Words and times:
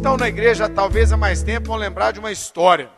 estão 0.00 0.16
na 0.16 0.28
igreja 0.28 0.66
talvez 0.66 1.12
há 1.12 1.16
mais 1.18 1.42
tempo 1.42 1.66
vão 1.66 1.76
lembrar 1.76 2.10
de 2.10 2.18
uma 2.18 2.32
história. 2.32 2.90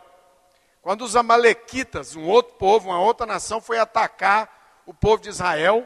Quando 0.81 1.03
os 1.03 1.17
amalequitas, 1.17 2.15
um 2.15 2.29
outro 2.29 2.55
povo, 2.55 2.91
uma 2.91 3.01
outra 3.01 3.27
nação, 3.27 3.61
foi 3.61 3.77
atacar 3.77 4.83
o 4.87 4.95
povo 4.95 5.21
de 5.21 5.29
Israel, 5.29 5.85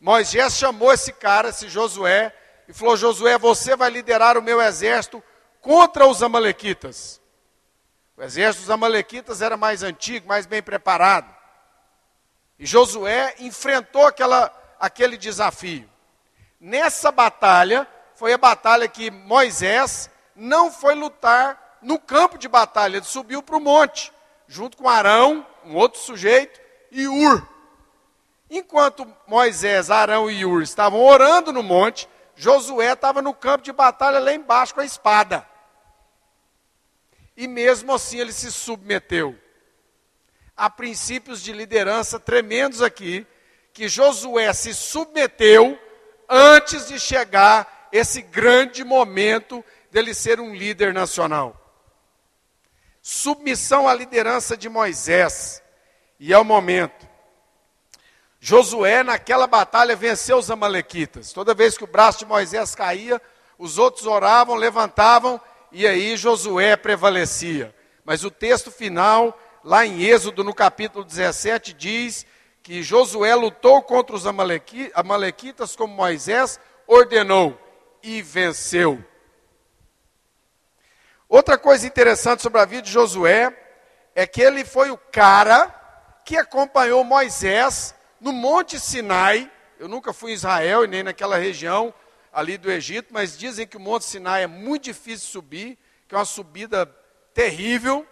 Moisés 0.00 0.56
chamou 0.56 0.92
esse 0.92 1.12
cara, 1.12 1.48
esse 1.48 1.68
Josué, 1.68 2.32
e 2.68 2.72
falou: 2.72 2.96
Josué, 2.96 3.36
você 3.38 3.74
vai 3.74 3.90
liderar 3.90 4.38
o 4.38 4.42
meu 4.42 4.62
exército 4.62 5.20
contra 5.60 6.06
os 6.06 6.22
amalequitas. 6.22 7.20
O 8.16 8.22
exército 8.22 8.62
dos 8.62 8.70
amalequitas 8.70 9.42
era 9.42 9.56
mais 9.56 9.82
antigo, 9.82 10.28
mais 10.28 10.46
bem 10.46 10.62
preparado. 10.62 11.34
E 12.56 12.64
Josué 12.64 13.34
enfrentou 13.40 14.06
aquela, 14.06 14.76
aquele 14.78 15.16
desafio. 15.16 15.90
Nessa 16.60 17.10
batalha, 17.10 17.84
foi 18.14 18.32
a 18.32 18.38
batalha 18.38 18.86
que 18.86 19.10
Moisés 19.10 20.08
não 20.40 20.72
foi 20.72 20.94
lutar 20.94 21.78
no 21.82 21.98
campo 21.98 22.38
de 22.38 22.48
batalha, 22.48 22.96
ele 22.96 23.04
subiu 23.04 23.42
para 23.42 23.56
o 23.56 23.60
monte, 23.60 24.12
junto 24.48 24.76
com 24.76 24.88
Arão, 24.88 25.46
um 25.64 25.76
outro 25.76 26.00
sujeito, 26.00 26.60
e 26.90 27.06
Ur. 27.06 27.46
Enquanto 28.48 29.06
Moisés, 29.26 29.90
Arão 29.90 30.30
e 30.30 30.44
Ur 30.44 30.62
estavam 30.62 31.00
orando 31.00 31.52
no 31.52 31.62
monte, 31.62 32.08
Josué 32.34 32.92
estava 32.92 33.20
no 33.20 33.34
campo 33.34 33.62
de 33.62 33.72
batalha 33.72 34.18
lá 34.18 34.32
embaixo 34.32 34.74
com 34.74 34.80
a 34.80 34.84
espada. 34.84 35.46
E 37.36 37.46
mesmo 37.46 37.94
assim 37.94 38.18
ele 38.18 38.32
se 38.32 38.50
submeteu. 38.50 39.38
Há 40.56 40.68
princípios 40.68 41.42
de 41.42 41.52
liderança 41.52 42.18
tremendos 42.18 42.82
aqui, 42.82 43.26
que 43.72 43.88
Josué 43.88 44.52
se 44.52 44.74
submeteu 44.74 45.78
antes 46.28 46.88
de 46.88 46.98
chegar 46.98 47.88
esse 47.92 48.22
grande 48.22 48.84
momento 48.84 49.64
dele 49.90 50.14
ser 50.14 50.40
um 50.40 50.54
líder 50.54 50.92
nacional. 50.94 51.56
Submissão 53.02 53.88
à 53.88 53.94
liderança 53.94 54.56
de 54.56 54.68
Moisés. 54.68 55.62
E 56.18 56.32
é 56.32 56.38
o 56.38 56.44
momento. 56.44 57.08
Josué, 58.38 59.02
naquela 59.02 59.46
batalha, 59.46 59.96
venceu 59.96 60.38
os 60.38 60.50
Amalequitas. 60.50 61.32
Toda 61.32 61.54
vez 61.54 61.76
que 61.76 61.84
o 61.84 61.86
braço 61.86 62.20
de 62.20 62.26
Moisés 62.26 62.74
caía, 62.74 63.20
os 63.58 63.76
outros 63.78 64.06
oravam, 64.06 64.54
levantavam, 64.54 65.40
e 65.70 65.86
aí 65.86 66.16
Josué 66.16 66.76
prevalecia. 66.76 67.74
Mas 68.04 68.24
o 68.24 68.30
texto 68.30 68.70
final, 68.70 69.38
lá 69.62 69.84
em 69.84 70.02
Êxodo, 70.02 70.42
no 70.42 70.54
capítulo 70.54 71.04
17, 71.04 71.74
diz 71.74 72.26
que 72.62 72.82
Josué 72.82 73.34
lutou 73.34 73.82
contra 73.82 74.16
os 74.16 74.26
Amalequitas 74.26 75.76
como 75.76 75.94
Moisés 75.94 76.58
ordenou 76.86 77.58
e 78.02 78.22
venceu. 78.22 79.04
Outra 81.30 81.56
coisa 81.56 81.86
interessante 81.86 82.42
sobre 82.42 82.60
a 82.60 82.64
vida 82.64 82.82
de 82.82 82.90
Josué 82.90 83.56
é 84.16 84.26
que 84.26 84.42
ele 84.42 84.64
foi 84.64 84.90
o 84.90 84.98
cara 84.98 85.68
que 86.24 86.36
acompanhou 86.36 87.04
Moisés 87.04 87.94
no 88.20 88.32
Monte 88.32 88.80
Sinai. 88.80 89.48
Eu 89.78 89.86
nunca 89.86 90.12
fui 90.12 90.32
em 90.32 90.34
Israel 90.34 90.82
e 90.84 90.88
nem 90.88 91.04
naquela 91.04 91.36
região 91.36 91.94
ali 92.32 92.58
do 92.58 92.68
Egito, 92.68 93.12
mas 93.12 93.38
dizem 93.38 93.64
que 93.64 93.76
o 93.76 93.80
Monte 93.80 94.06
Sinai 94.06 94.42
é 94.42 94.46
muito 94.48 94.82
difícil 94.86 95.26
de 95.26 95.32
subir, 95.32 95.78
que 96.08 96.16
é 96.16 96.18
uma 96.18 96.24
subida 96.24 96.84
terrível. 97.32 98.04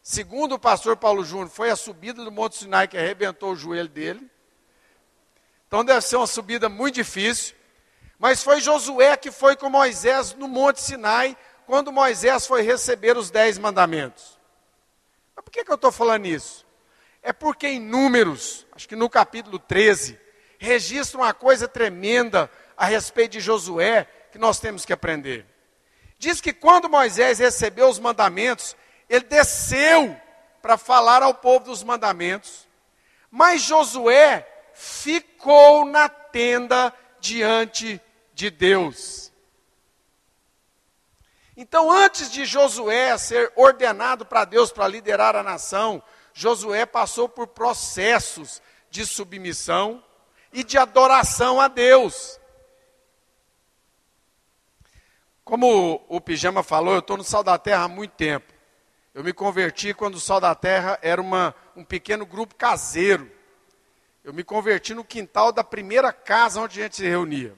Segundo 0.00 0.54
o 0.54 0.58
pastor 0.58 0.96
Paulo 0.96 1.24
Júnior, 1.24 1.48
foi 1.48 1.68
a 1.68 1.74
subida 1.74 2.24
do 2.24 2.30
Monte 2.30 2.58
Sinai 2.58 2.86
que 2.86 2.96
arrebentou 2.96 3.54
o 3.54 3.56
joelho 3.56 3.88
dele. 3.88 4.30
Então 5.66 5.84
deve 5.84 6.02
ser 6.02 6.14
uma 6.14 6.28
subida 6.28 6.68
muito 6.68 6.94
difícil. 6.94 7.56
Mas 8.20 8.40
foi 8.40 8.60
Josué 8.60 9.16
que 9.16 9.32
foi 9.32 9.56
com 9.56 9.68
Moisés 9.68 10.32
no 10.34 10.46
Monte 10.46 10.80
Sinai, 10.80 11.36
quando 11.66 11.92
Moisés 11.92 12.46
foi 12.46 12.62
receber 12.62 13.16
os 13.16 13.30
dez 13.30 13.58
mandamentos. 13.58 14.38
Mas 15.34 15.44
por 15.44 15.50
que, 15.50 15.64
que 15.64 15.70
eu 15.70 15.76
estou 15.76 15.92
falando 15.92 16.26
isso? 16.26 16.66
É 17.22 17.32
porque 17.32 17.68
em 17.68 17.80
Números, 17.80 18.66
acho 18.72 18.88
que 18.88 18.96
no 18.96 19.08
capítulo 19.08 19.58
13, 19.58 20.18
registra 20.58 21.18
uma 21.18 21.32
coisa 21.32 21.68
tremenda 21.68 22.50
a 22.76 22.86
respeito 22.86 23.32
de 23.32 23.40
Josué 23.40 24.08
que 24.32 24.38
nós 24.38 24.58
temos 24.58 24.84
que 24.84 24.92
aprender. 24.92 25.46
Diz 26.18 26.40
que 26.40 26.52
quando 26.52 26.88
Moisés 26.88 27.38
recebeu 27.38 27.88
os 27.88 27.98
mandamentos, 27.98 28.76
ele 29.08 29.24
desceu 29.24 30.16
para 30.60 30.78
falar 30.78 31.22
ao 31.22 31.34
povo 31.34 31.66
dos 31.66 31.82
mandamentos, 31.82 32.66
mas 33.30 33.62
Josué 33.62 34.48
ficou 34.72 35.84
na 35.84 36.08
tenda 36.08 36.92
diante 37.20 38.00
de 38.34 38.50
Deus. 38.50 39.21
Então, 41.56 41.90
antes 41.90 42.30
de 42.30 42.44
Josué 42.44 43.16
ser 43.18 43.52
ordenado 43.56 44.24
para 44.24 44.44
Deus 44.44 44.72
para 44.72 44.88
liderar 44.88 45.36
a 45.36 45.42
nação, 45.42 46.02
Josué 46.32 46.86
passou 46.86 47.28
por 47.28 47.48
processos 47.48 48.62
de 48.90 49.04
submissão 49.04 50.02
e 50.52 50.64
de 50.64 50.78
adoração 50.78 51.60
a 51.60 51.68
Deus. 51.68 52.40
Como 55.44 56.04
o 56.08 56.20
Pijama 56.20 56.62
falou, 56.62 56.94
eu 56.94 57.00
estou 57.00 57.16
no 57.16 57.24
Sal 57.24 57.44
da 57.44 57.58
Terra 57.58 57.84
há 57.84 57.88
muito 57.88 58.12
tempo. 58.12 58.52
Eu 59.12 59.22
me 59.22 59.32
converti 59.32 59.92
quando 59.92 60.14
o 60.14 60.20
Sal 60.20 60.40
da 60.40 60.54
Terra 60.54 60.98
era 61.02 61.20
uma, 61.20 61.54
um 61.76 61.84
pequeno 61.84 62.24
grupo 62.24 62.54
caseiro. 62.54 63.30
Eu 64.24 64.32
me 64.32 64.42
converti 64.42 64.94
no 64.94 65.04
quintal 65.04 65.52
da 65.52 65.62
primeira 65.62 66.12
casa 66.12 66.60
onde 66.60 66.80
a 66.80 66.84
gente 66.84 66.96
se 66.96 67.06
reunia. 67.06 67.54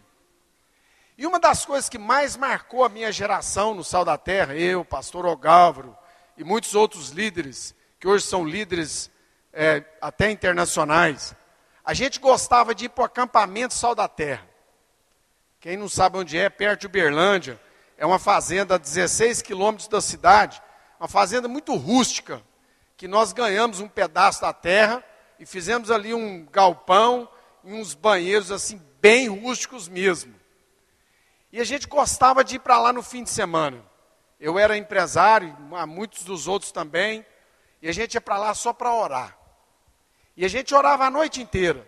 E 1.17 1.27
uma 1.27 1.39
das 1.39 1.65
coisas 1.65 1.89
que 1.89 1.99
mais 1.99 2.37
marcou 2.37 2.85
a 2.85 2.89
minha 2.89 3.13
geração 3.13 3.73
no 3.73 3.85
Sal 3.85 4.05
da 4.05 4.19
Terra, 4.19 4.57
eu, 4.57 4.85
pastor 4.85 5.25
Ogálvaro 5.25 5.97
e 6.37 6.43
muitos 6.43 6.75
outros 6.75 7.11
líderes, 7.11 7.73
que 8.01 8.09
hoje 8.09 8.27
são 8.27 8.45
líderes 8.45 9.13
é, 9.53 9.85
até 10.01 10.29
internacionais, 10.31 11.37
a 11.85 11.95
gente 11.95 12.19
gostava 12.19 12.75
de 12.75 12.87
ir 12.87 12.89
para 12.89 13.03
o 13.03 13.05
acampamento 13.05 13.75
Sal 13.75 13.95
da 13.95 14.09
Terra. 14.09 14.45
Quem 15.61 15.77
não 15.77 15.89
sabe 15.89 16.19
onde 16.19 16.37
é, 16.37 16.51
perto 16.51 16.81
de 16.81 16.87
Uberlândia, 16.87 17.61
é 17.97 18.05
uma 18.05 18.19
fazenda 18.19 18.75
a 18.75 18.79
16 18.79 19.41
quilômetros 19.41 19.87
da 19.87 20.01
cidade, 20.01 20.61
uma 20.99 21.09
fazenda 21.09 21.47
muito 21.47 21.77
rústica, 21.77 22.43
que 22.97 23.07
nós 23.07 23.33
ganhamos 23.33 23.79
um 23.79 23.89
pedaço 23.89 24.41
da 24.41 24.53
terra 24.53 25.03
e 25.39 25.47
fizemos 25.47 25.93
ali 25.93 26.13
um 26.13 26.45
galpão 26.47 27.29
e 27.63 27.73
uns 27.73 27.95
banheiros 27.95 28.51
assim 28.51 28.81
bem 29.01 29.29
rústicos 29.29 29.89
mesmo. 29.89 30.35
E 31.55 31.61
a 31.61 31.65
gente 31.65 31.87
gostava 31.87 32.43
de 32.43 32.57
ir 32.57 32.59
para 32.59 32.81
lá 32.81 32.93
no 32.93 33.01
fim 33.01 33.23
de 33.23 33.31
semana. 33.31 33.81
Eu 34.41 34.59
era 34.59 34.77
empresário, 34.77 35.57
muitos 35.87 36.25
dos 36.25 36.49
outros 36.49 36.73
também, 36.73 37.25
e 37.81 37.89
a 37.89 37.93
gente 37.93 38.15
ia 38.15 38.21
para 38.21 38.37
lá 38.37 38.53
só 38.55 38.73
para 38.73 38.93
orar. 38.93 39.39
E 40.37 40.45
a 40.45 40.49
gente 40.49 40.75
orava 40.75 41.05
a 41.05 41.11
noite 41.11 41.41
inteira. 41.41 41.87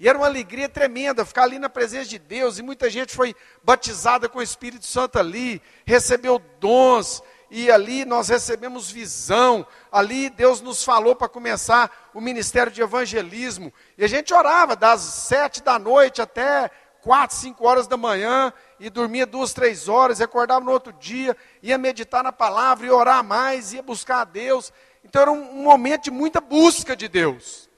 E 0.00 0.08
era 0.08 0.18
uma 0.18 0.26
alegria 0.26 0.68
tremenda 0.68 1.24
ficar 1.24 1.44
ali 1.44 1.60
na 1.60 1.68
presença 1.68 2.08
de 2.08 2.18
Deus, 2.18 2.58
e 2.58 2.62
muita 2.62 2.90
gente 2.90 3.14
foi 3.14 3.36
batizada 3.62 4.28
com 4.28 4.40
o 4.40 4.42
Espírito 4.42 4.84
Santo 4.84 5.16
ali, 5.16 5.62
recebeu 5.86 6.40
dons, 6.58 7.22
e 7.52 7.70
ali 7.70 8.04
nós 8.04 8.28
recebemos 8.28 8.90
visão, 8.90 9.64
ali 9.92 10.28
Deus 10.28 10.60
nos 10.60 10.82
falou 10.82 11.14
para 11.14 11.28
começar 11.28 12.10
o 12.12 12.20
ministério 12.20 12.72
de 12.72 12.82
evangelismo, 12.82 13.72
e 13.96 14.04
a 14.04 14.08
gente 14.08 14.34
orava 14.34 14.74
das 14.74 15.02
sete 15.02 15.62
da 15.62 15.78
noite 15.78 16.20
até 16.20 16.68
quatro, 17.02 17.36
cinco 17.36 17.66
horas 17.66 17.86
da 17.86 17.96
manhã, 17.96 18.52
e 18.78 18.90
dormia 18.90 19.26
duas, 19.26 19.52
três 19.52 19.88
horas, 19.88 20.20
e 20.20 20.22
acordava 20.22 20.64
no 20.64 20.70
outro 20.70 20.92
dia, 20.92 21.36
ia 21.62 21.78
meditar 21.78 22.22
na 22.22 22.32
palavra, 22.32 22.86
e 22.86 22.90
orar 22.90 23.24
mais, 23.24 23.72
ia 23.72 23.82
buscar 23.82 24.20
a 24.20 24.24
Deus, 24.24 24.72
então 25.04 25.22
era 25.22 25.32
um, 25.32 25.58
um 25.58 25.62
momento 25.62 26.04
de 26.04 26.10
muita 26.10 26.40
busca 26.40 26.96
de 26.96 27.08
Deus. 27.08 27.68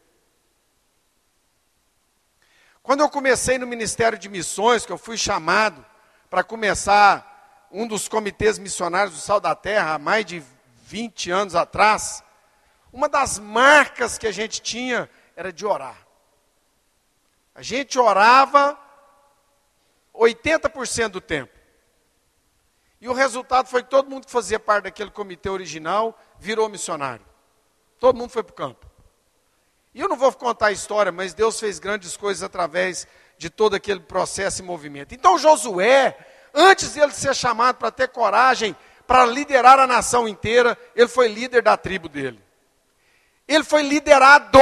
Quando 2.83 3.01
eu 3.01 3.09
comecei 3.09 3.59
no 3.59 3.67
Ministério 3.67 4.19
de 4.19 4.29
Missões, 4.29 4.85
que 4.85 4.93
eu 4.93 4.99
fui 4.99 5.17
chamado 5.17 5.85
para 6.29 6.43
começar 6.43 7.69
um 7.71 7.87
dos 7.87 8.09
comitês 8.09 8.59
missionários 8.59 9.15
do 9.15 9.21
Sal 9.21 9.39
da 9.41 9.55
Terra 9.55 9.95
há 9.95 9.99
mais 9.99 10.25
de 10.25 10.43
20 10.87 11.31
anos 11.31 11.55
atrás, 11.55 12.25
uma 12.93 13.09
das 13.09 13.39
marcas 13.39 14.19
que 14.19 14.27
a 14.27 14.33
gente 14.33 14.61
tinha 14.61 15.09
era 15.37 15.53
de 15.53 15.65
orar. 15.65 15.97
A 17.55 17.63
gente 17.63 17.99
orava 17.99 18.79
80% 20.15 21.09
do 21.09 21.21
tempo. 21.21 21.53
E 23.01 23.09
o 23.09 23.13
resultado 23.13 23.69
foi 23.69 23.83
que 23.83 23.91
todo 23.91 24.11
mundo 24.11 24.27
que 24.27 24.33
fazia 24.33 24.61
parte 24.61 24.85
daquele 24.85 25.11
comitê 25.11 25.49
original 25.49 26.19
virou 26.39 26.69
missionário. 26.69 27.25
Todo 27.99 28.17
mundo 28.17 28.31
foi 28.31 28.43
para 28.43 28.53
o 28.53 28.57
campo. 28.57 28.87
E 29.95 30.01
eu 30.01 30.09
não 30.09 30.17
vou 30.17 30.33
contar 30.33 30.67
a 30.67 30.73
história, 30.73 31.11
mas 31.11 31.35
Deus 31.35 31.59
fez 31.59 31.79
grandes 31.79 32.17
coisas 32.17 32.43
através 32.43 33.07
de 33.39 33.49
todo 33.49 33.75
aquele 33.75 34.01
processo 34.01 34.61
e 34.61 34.65
movimento. 34.65 35.15
Então 35.15 35.39
Josué, 35.39 36.17
Antes 36.55 36.95
de 36.95 37.01
ele 37.01 37.13
ser 37.13 37.35
chamado 37.35 37.77
para 37.77 37.91
ter 37.91 38.09
coragem 38.09 38.75
para 39.07 39.25
liderar 39.25 39.79
a 39.79 39.87
nação 39.87 40.29
inteira, 40.29 40.79
ele 40.95 41.09
foi 41.09 41.29
líder 41.29 41.63
da 41.63 41.77
tribo 41.77 42.09
dele. 42.09 42.41
Ele 43.47 43.65
foi 43.65 43.83
liderado. 43.83 44.59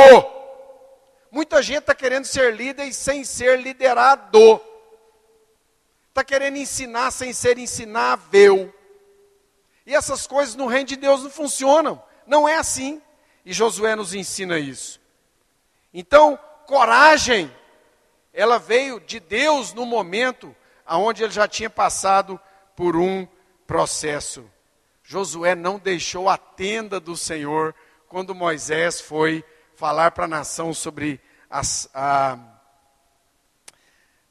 Muita 1.31 1.63
gente 1.63 1.81
está 1.81 1.95
querendo 1.95 2.25
ser 2.25 2.55
líder 2.55 2.93
sem 2.93 3.25
ser 3.25 3.61
liderado. 3.61 4.61
Está 6.19 6.25
querendo 6.25 6.57
ensinar 6.57 7.13
sem 7.13 7.33
ser 7.33 7.59
ensinável. 7.59 8.75
E 9.87 9.95
essas 9.95 10.27
coisas 10.27 10.57
no 10.57 10.67
reino 10.67 10.89
de 10.89 10.97
Deus 10.97 11.23
não 11.23 11.31
funcionam. 11.31 12.03
Não 12.27 12.49
é 12.49 12.57
assim. 12.57 13.01
E 13.45 13.53
Josué 13.53 13.95
nos 13.95 14.13
ensina 14.15 14.59
isso. 14.59 15.01
Então, 15.95 16.37
coragem, 16.67 17.49
ela 18.33 18.59
veio 18.59 18.99
de 18.99 19.21
Deus 19.21 19.73
no 19.73 19.87
momento 19.87 20.57
aonde 20.85 21.23
ele 21.23 21.33
já 21.33 21.47
tinha 21.47 21.71
passado 21.71 22.41
por 22.75 22.97
um 22.97 23.25
processo. 23.65 24.45
Josué 25.05 25.55
não 25.55 25.79
deixou 25.79 26.29
a 26.29 26.37
tenda 26.37 26.99
do 26.99 27.17
Senhor 27.17 27.73
quando 28.09 28.35
Moisés 28.35 29.01
foi 29.01 29.45
falar 29.77 30.11
para 30.11 30.25
a 30.25 30.29
nação 30.29 30.75
sobre 30.75 31.21
as, 31.49 31.89
a, 31.95 32.37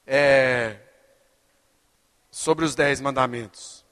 é, 0.05 0.81
sobre 2.37 2.63
os 2.63 2.75
dez 2.75 3.01
mandamentos. 3.01 3.83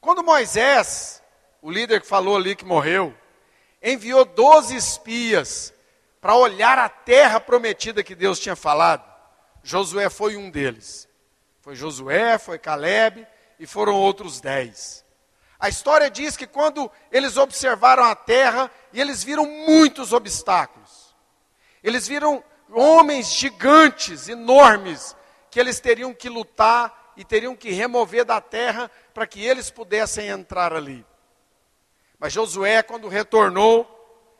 Quando 0.00 0.24
Moisés, 0.24 1.22
o 1.62 1.70
líder 1.70 2.00
que 2.00 2.08
falou 2.08 2.36
ali 2.36 2.56
que 2.56 2.64
morreu, 2.64 3.14
enviou 3.80 4.24
doze 4.24 4.74
espias 4.74 5.72
para 6.20 6.34
olhar 6.34 6.76
a 6.76 6.88
terra 6.88 7.38
prometida 7.38 8.02
que 8.02 8.16
Deus 8.16 8.40
tinha 8.40 8.56
falado, 8.56 9.04
Josué 9.62 10.10
foi 10.10 10.36
um 10.36 10.50
deles. 10.50 11.08
Foi 11.60 11.76
Josué, 11.76 12.36
foi 12.36 12.58
Caleb 12.58 13.24
e 13.60 13.64
foram 13.66 13.94
outros 13.94 14.40
dez. 14.40 15.04
A 15.60 15.68
história 15.68 16.10
diz 16.10 16.36
que 16.36 16.48
quando 16.48 16.90
eles 17.12 17.36
observaram 17.36 18.02
a 18.02 18.16
terra, 18.16 18.68
e 18.92 19.00
eles 19.00 19.22
viram 19.22 19.46
muitos 19.46 20.12
obstáculos, 20.12 21.14
eles 21.80 22.08
viram 22.08 22.42
homens 22.72 23.32
gigantes, 23.32 24.28
enormes, 24.28 25.14
que 25.48 25.60
eles 25.60 25.78
teriam 25.78 26.12
que 26.12 26.28
lutar 26.28 27.03
e 27.16 27.24
teriam 27.24 27.56
que 27.56 27.70
remover 27.70 28.24
da 28.24 28.40
terra 28.40 28.90
para 29.12 29.26
que 29.26 29.44
eles 29.44 29.70
pudessem 29.70 30.28
entrar 30.28 30.72
ali. 30.72 31.04
Mas 32.18 32.32
Josué, 32.32 32.82
quando 32.82 33.08
retornou, 33.08 33.90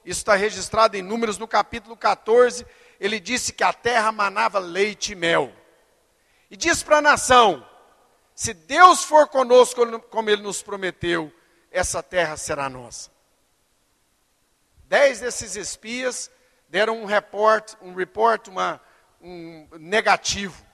isso 0.05 0.21
está 0.21 0.35
registrado 0.35 0.97
em 0.97 1.03
Números 1.03 1.38
no 1.38 1.49
capítulo 1.49 1.97
14, 1.97 2.67
ele 3.00 3.19
disse 3.19 3.53
que 3.53 3.65
a 3.65 3.73
terra 3.73 4.12
manava 4.12 4.59
leite 4.59 5.12
e 5.12 5.15
mel. 5.15 5.53
E 6.50 6.56
diz 6.56 6.82
para 6.82 6.99
a 6.99 7.03
nação: 7.03 7.67
se 8.35 8.53
Deus 8.53 9.05
for 9.05 9.29
conosco, 9.29 10.00
como 10.00 10.31
Ele 10.31 10.43
nos 10.43 10.62
prometeu, 10.62 11.32
essa 11.70 12.03
terra 12.03 12.37
será 12.37 12.69
nossa. 12.69 13.11
Dez 14.85 15.20
desses 15.20 15.56
espias 15.56 16.31
deram 16.69 17.03
um 17.03 17.05
report, 17.05 17.75
um 17.81 17.94
report, 17.94 18.49
uma, 18.49 18.81
um 19.20 19.69
negativo. 19.79 20.65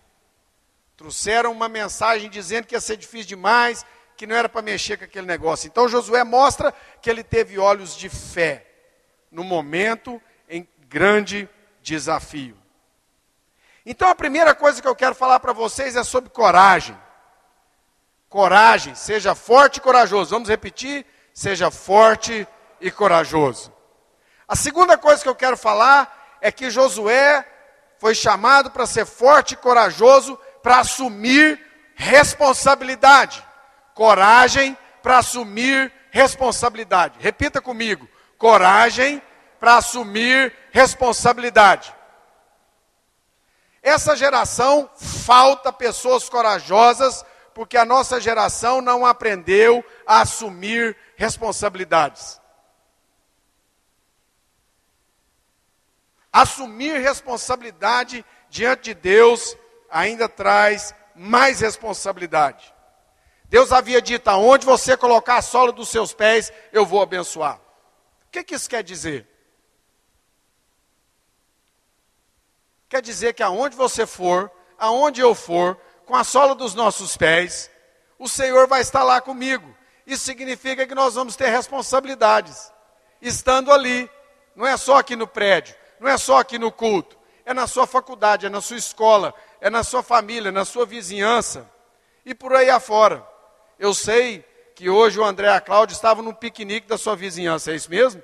Trouxeram 1.01 1.51
uma 1.51 1.67
mensagem 1.67 2.29
dizendo 2.29 2.67
que 2.67 2.75
ia 2.75 2.81
ser 2.81 2.95
difícil 2.95 3.29
demais, 3.29 3.87
que 4.19 4.27
não 4.27 4.37
era 4.37 4.51
para 4.51 4.61
mexer 4.61 4.99
com 4.99 5.05
aquele 5.05 5.27
negócio. 5.27 5.67
Então 5.67 5.89
Josué 5.89 6.23
mostra 6.25 6.75
que 7.01 7.09
ele 7.09 7.25
teve 7.25 7.59
olhos 7.59 7.97
de 7.97 8.11
fé 8.11 8.67
no 9.33 9.43
momento 9.43 10.21
em 10.47 10.69
grande 10.91 11.49
desafio. 11.81 12.55
Então 13.87 14.11
a 14.11 14.15
primeira 14.15 14.55
coisa 14.55 14.83
que 14.83 14.87
eu 14.87 14.95
quero 14.95 15.15
falar 15.15 15.41
para 15.41 15.55
vocês 15.55 15.97
é 15.97 16.05
sobre 16.05 16.29
coragem. 16.29 16.95
Coragem, 18.29 18.95
seja 18.95 19.35
forte 19.35 19.79
e 19.79 19.81
corajoso. 19.81 20.33
Vamos 20.33 20.51
repetir? 20.51 21.07
Seja 21.33 21.71
forte 21.71 22.47
e 22.79 22.91
corajoso. 22.91 23.73
A 24.47 24.55
segunda 24.55 24.99
coisa 24.99 25.23
que 25.23 25.29
eu 25.31 25.35
quero 25.35 25.57
falar 25.57 26.37
é 26.43 26.53
que 26.53 26.69
Josué 26.69 27.43
foi 27.99 28.15
chamado 28.15 28.71
para 28.71 28.85
ser 28.85 29.07
forte 29.07 29.55
e 29.55 29.57
corajoso 29.57 30.39
para 30.63 30.81
assumir 30.81 31.61
responsabilidade. 31.95 33.45
Coragem 33.95 34.77
para 35.03 35.19
assumir 35.19 35.93
responsabilidade. 36.11 37.19
Repita 37.19 37.61
comigo: 37.61 38.09
coragem 38.39 39.23
para 39.59 39.77
assumir 39.77 40.55
responsabilidade. 40.71 41.95
Essa 43.83 44.15
geração 44.15 44.91
falta 44.97 45.73
pessoas 45.73 46.29
corajosas, 46.29 47.25
porque 47.55 47.77
a 47.77 47.85
nossa 47.85 48.21
geração 48.21 48.81
não 48.81 49.07
aprendeu 49.07 49.85
a 50.07 50.21
assumir 50.21 50.97
responsabilidades. 51.17 52.41
Assumir 56.33 57.01
responsabilidade 57.01 58.25
diante 58.49 58.83
de 58.83 58.95
Deus 58.95 59.57
ainda 59.91 60.29
traz 60.29 60.95
mais 61.15 61.61
responsabilidade. 61.61 62.73
Deus 63.45 63.73
havia 63.73 64.01
dito: 64.01 64.29
aonde 64.29 64.65
você 64.65 64.97
colocar 64.97 65.37
a 65.37 65.43
sola 65.43 65.73
dos 65.73 65.89
seus 65.89 66.13
pés, 66.13 66.53
eu 66.73 66.87
vou 66.87 67.03
abençoar. 67.03 67.57
O 67.57 68.31
que, 68.31 68.45
que 68.45 68.55
isso 68.55 68.71
quer 68.71 68.83
dizer? 68.83 69.27
Quer 72.89 73.03
dizer 73.03 73.35
que 73.35 73.43
aonde 73.43 73.77
você 73.77 74.07
for, 74.07 74.51
aonde 74.79 75.21
eu 75.21 75.35
for, 75.35 75.77
com 76.07 76.17
a 76.17 76.25
sola 76.25 76.55
dos 76.55 76.75
nossos 76.75 77.17
pés, 77.17 77.71
o 78.19 78.29
Senhor 78.29 78.67
vai 78.67 78.81
estar 78.81 79.03
lá 79.05 79.21
comigo. 79.21 79.77
Isso 80.07 80.25
significa 80.25 80.87
que 80.87 80.95
nós 80.95 81.15
vamos 81.15 81.37
ter 81.37 81.49
responsabilidades, 81.49 82.73
estando 83.23 83.73
ali. 83.73 84.11
Não 84.57 84.67
é 84.67 84.77
só 84.77 84.99
aqui 84.99 85.15
no 85.15 85.27
prédio, 85.27 85.75
não 86.01 86.09
é 86.09 86.19
só 86.19 86.39
aqui 86.39 86.59
no 86.59 86.73
culto, 86.73 87.17
é 87.45 87.55
na 87.55 87.67
sua 87.69 87.87
faculdade, 87.87 88.47
é 88.47 88.49
na 88.49 88.61
sua 88.61 88.77
escola, 88.77 89.33
é 89.61 89.69
na 89.69 89.83
sua 89.83 90.03
família, 90.03 90.51
na 90.51 90.65
sua 90.65 90.87
vizinhança 90.87 91.69
e 92.25 92.35
por 92.35 92.55
aí 92.55 92.71
afora. 92.71 93.27
Eu 93.79 93.95
sei 93.95 94.45
que 94.75 94.89
hoje 94.89 95.19
o 95.19 95.25
André 95.25 95.49
e 95.49 95.51
a 95.51 95.61
Cláudia 95.61 95.95
estavam 95.95 96.25
no 96.25 96.35
piquenique 96.35 96.87
da 96.87 96.97
sua 96.97 97.15
vizinhança, 97.15 97.73
é 97.73 97.75
isso 97.75 97.91
mesmo? 97.91 98.23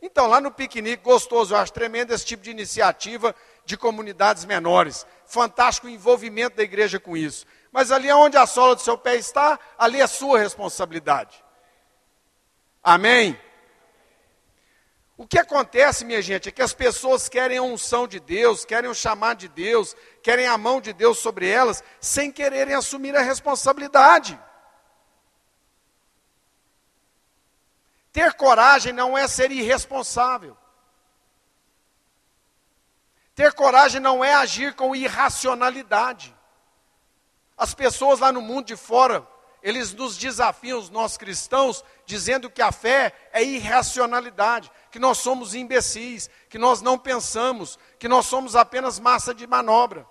Então, 0.00 0.26
lá 0.28 0.40
no 0.40 0.50
piquenique, 0.50 1.02
gostoso, 1.02 1.54
eu 1.54 1.58
acho 1.58 1.72
tremendo 1.72 2.14
esse 2.14 2.24
tipo 2.24 2.42
de 2.42 2.50
iniciativa 2.50 3.34
de 3.64 3.76
comunidades 3.76 4.44
menores. 4.44 5.06
Fantástico 5.26 5.86
o 5.86 5.90
envolvimento 5.90 6.56
da 6.56 6.62
igreja 6.62 7.00
com 7.00 7.16
isso. 7.16 7.44
Mas 7.72 7.90
ali 7.90 8.10
onde 8.12 8.36
a 8.36 8.46
sola 8.46 8.74
do 8.74 8.80
seu 8.80 8.96
pé 8.96 9.16
está, 9.16 9.58
ali 9.76 10.00
é 10.00 10.06
sua 10.06 10.38
responsabilidade. 10.38 11.42
Amém? 12.82 13.38
O 15.18 15.26
que 15.26 15.36
acontece, 15.36 16.04
minha 16.04 16.22
gente, 16.22 16.48
é 16.48 16.52
que 16.52 16.62
as 16.62 16.72
pessoas 16.72 17.28
querem 17.28 17.58
a 17.58 17.62
unção 17.62 18.06
de 18.06 18.20
Deus, 18.20 18.64
querem 18.64 18.88
o 18.88 18.94
chamar 18.94 19.34
de 19.34 19.48
Deus, 19.48 19.96
querem 20.22 20.46
a 20.46 20.56
mão 20.56 20.80
de 20.80 20.92
Deus 20.92 21.18
sobre 21.18 21.48
elas, 21.48 21.82
sem 22.00 22.30
quererem 22.30 22.72
assumir 22.72 23.16
a 23.16 23.20
responsabilidade. 23.20 24.40
Ter 28.12 28.32
coragem 28.34 28.92
não 28.92 29.18
é 29.18 29.26
ser 29.26 29.50
irresponsável. 29.50 30.56
Ter 33.34 33.52
coragem 33.54 34.00
não 34.00 34.24
é 34.24 34.34
agir 34.34 34.76
com 34.76 34.94
irracionalidade. 34.94 36.32
As 37.56 37.74
pessoas 37.74 38.20
lá 38.20 38.30
no 38.30 38.40
mundo 38.40 38.66
de 38.66 38.76
fora, 38.76 39.26
eles 39.64 39.92
nos 39.92 40.16
desafiam, 40.16 40.78
os 40.78 40.90
nós 40.90 41.16
cristãos, 41.16 41.84
dizendo 42.06 42.48
que 42.48 42.62
a 42.62 42.70
fé 42.70 43.12
é 43.32 43.42
irracionalidade, 43.42 44.70
que 44.90 44.98
nós 44.98 45.18
somos 45.18 45.54
imbecis, 45.54 46.30
que 46.48 46.58
nós 46.58 46.80
não 46.80 46.98
pensamos, 46.98 47.78
que 47.98 48.08
nós 48.08 48.26
somos 48.26 48.56
apenas 48.56 48.98
massa 48.98 49.34
de 49.34 49.46
manobra. 49.46 50.06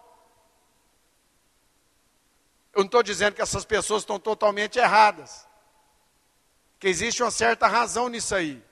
Eu 2.74 2.82
não 2.82 2.86
estou 2.86 3.02
dizendo 3.02 3.34
que 3.34 3.42
essas 3.42 3.66
pessoas 3.66 4.04
estão 4.04 4.20
totalmente 4.20 4.78
erradas, 4.78 5.48
que 6.80 6.88
existe 6.88 7.24
uma 7.24 7.32
certa 7.32 7.68
razão 7.68 8.08
nisso 8.08 8.36
aí. 8.36 8.64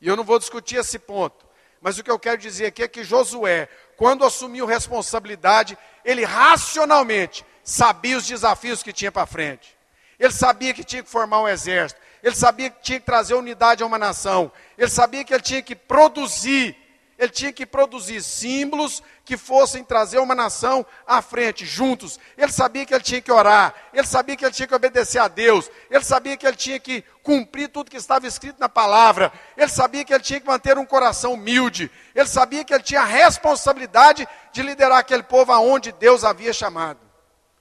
E 0.00 0.06
eu 0.06 0.16
não 0.16 0.24
vou 0.24 0.38
discutir 0.38 0.76
esse 0.76 0.98
ponto. 0.98 1.46
Mas 1.80 1.98
o 1.98 2.04
que 2.04 2.10
eu 2.10 2.18
quero 2.18 2.38
dizer 2.38 2.66
aqui 2.66 2.82
é 2.82 2.88
que 2.88 3.04
Josué, 3.04 3.68
quando 3.96 4.24
assumiu 4.24 4.66
responsabilidade, 4.66 5.78
ele 6.04 6.24
racionalmente 6.24 7.44
sabia 7.62 8.16
os 8.16 8.26
desafios 8.26 8.82
que 8.82 8.92
tinha 8.92 9.12
para 9.12 9.26
frente. 9.26 9.76
Ele 10.18 10.32
sabia 10.32 10.74
que 10.74 10.84
tinha 10.84 11.02
que 11.02 11.10
formar 11.10 11.40
um 11.40 11.48
exército. 11.48 12.00
Ele 12.24 12.34
sabia 12.34 12.70
que 12.70 12.82
tinha 12.82 12.98
que 12.98 13.06
trazer 13.06 13.34
unidade 13.34 13.84
a 13.84 13.86
uma 13.86 13.98
nação. 13.98 14.50
Ele 14.76 14.90
sabia 14.90 15.22
que 15.22 15.32
ele 15.32 15.42
tinha 15.42 15.62
que 15.62 15.76
produzir 15.76 16.76
ele 17.18 17.30
tinha 17.30 17.52
que 17.52 17.64
produzir 17.64 18.20
símbolos 18.22 19.02
que 19.24 19.36
fossem 19.36 19.84
trazer 19.84 20.18
uma 20.18 20.34
nação 20.34 20.84
à 21.06 21.22
frente, 21.22 21.64
juntos. 21.64 22.18
Ele 22.36 22.50
sabia 22.50 22.84
que 22.84 22.92
ele 22.92 23.04
tinha 23.04 23.20
que 23.20 23.30
orar, 23.30 23.72
ele 23.92 24.06
sabia 24.06 24.36
que 24.36 24.44
ele 24.44 24.52
tinha 24.52 24.66
que 24.66 24.74
obedecer 24.74 25.20
a 25.20 25.28
Deus, 25.28 25.70
ele 25.88 26.02
sabia 26.02 26.36
que 26.36 26.46
ele 26.46 26.56
tinha 26.56 26.78
que 26.78 27.04
cumprir 27.22 27.68
tudo 27.68 27.90
que 27.90 27.96
estava 27.96 28.26
escrito 28.26 28.58
na 28.58 28.68
palavra, 28.68 29.32
ele 29.56 29.68
sabia 29.68 30.04
que 30.04 30.12
ele 30.12 30.22
tinha 30.22 30.40
que 30.40 30.46
manter 30.46 30.76
um 30.76 30.84
coração 30.84 31.34
humilde, 31.34 31.90
ele 32.14 32.26
sabia 32.26 32.64
que 32.64 32.74
ele 32.74 32.82
tinha 32.82 33.02
a 33.02 33.06
responsabilidade 33.06 34.26
de 34.52 34.62
liderar 34.62 34.98
aquele 34.98 35.22
povo 35.22 35.52
aonde 35.52 35.92
Deus 35.92 36.24
havia 36.24 36.52
chamado. 36.52 36.98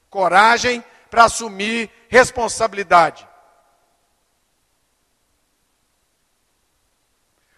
Coragem 0.10 0.84
para 1.12 1.26
assumir 1.26 1.92
responsabilidade. 2.10 3.28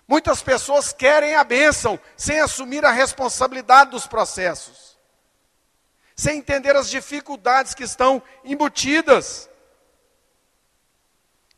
Muitas 0.07 0.41
pessoas 0.41 0.93
querem 0.93 1.35
a 1.35 1.43
bênção 1.43 2.00
sem 2.15 2.39
assumir 2.39 2.85
a 2.85 2.91
responsabilidade 2.91 3.91
dos 3.91 4.05
processos, 4.05 4.97
sem 6.15 6.38
entender 6.38 6.75
as 6.75 6.89
dificuldades 6.89 7.74
que 7.74 7.83
estão 7.83 8.21
embutidas. 8.43 9.50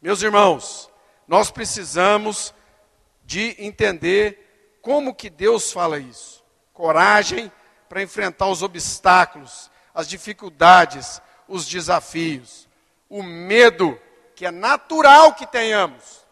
Meus 0.01 0.21
irmãos, 0.21 0.89
nós 1.27 1.51
precisamos 1.51 2.53
de 3.25 3.53
entender 3.59 4.79
como 4.81 5.13
que 5.13 5.29
Deus 5.29 5.71
fala 5.73 5.99
isso. 5.99 6.41
Coragem 6.73 7.51
para 7.89 8.01
enfrentar 8.01 8.47
os 8.47 8.63
obstáculos, 8.63 9.69
as 9.93 10.07
dificuldades, 10.07 11.21
os 11.49 11.67
desafios, 11.67 12.67
o 13.09 13.21
medo 13.21 13.99
que 14.35 14.45
é 14.45 14.51
natural 14.51 15.33
que 15.33 15.45
tenhamos 15.45 16.26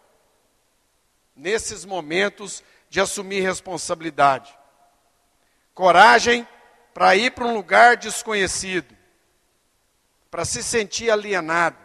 nesses 1.35 1.83
momentos 1.83 2.63
de 2.89 2.99
assumir 2.99 3.41
responsabilidade. 3.41 4.57
Coragem 5.73 6.47
para 6.93 7.15
ir 7.15 7.31
para 7.31 7.45
um 7.45 7.53
lugar 7.53 7.97
desconhecido, 7.97 8.95
para 10.31 10.45
se 10.45 10.63
sentir 10.63 11.11
alienado, 11.11 11.77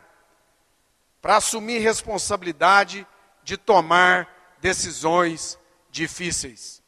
para 1.21 1.37
assumir 1.37 1.81
responsabilidade 1.81 3.07
de 3.43 3.57
tomar 3.57 4.57
decisões 4.61 5.59
difíceis. 5.91 6.81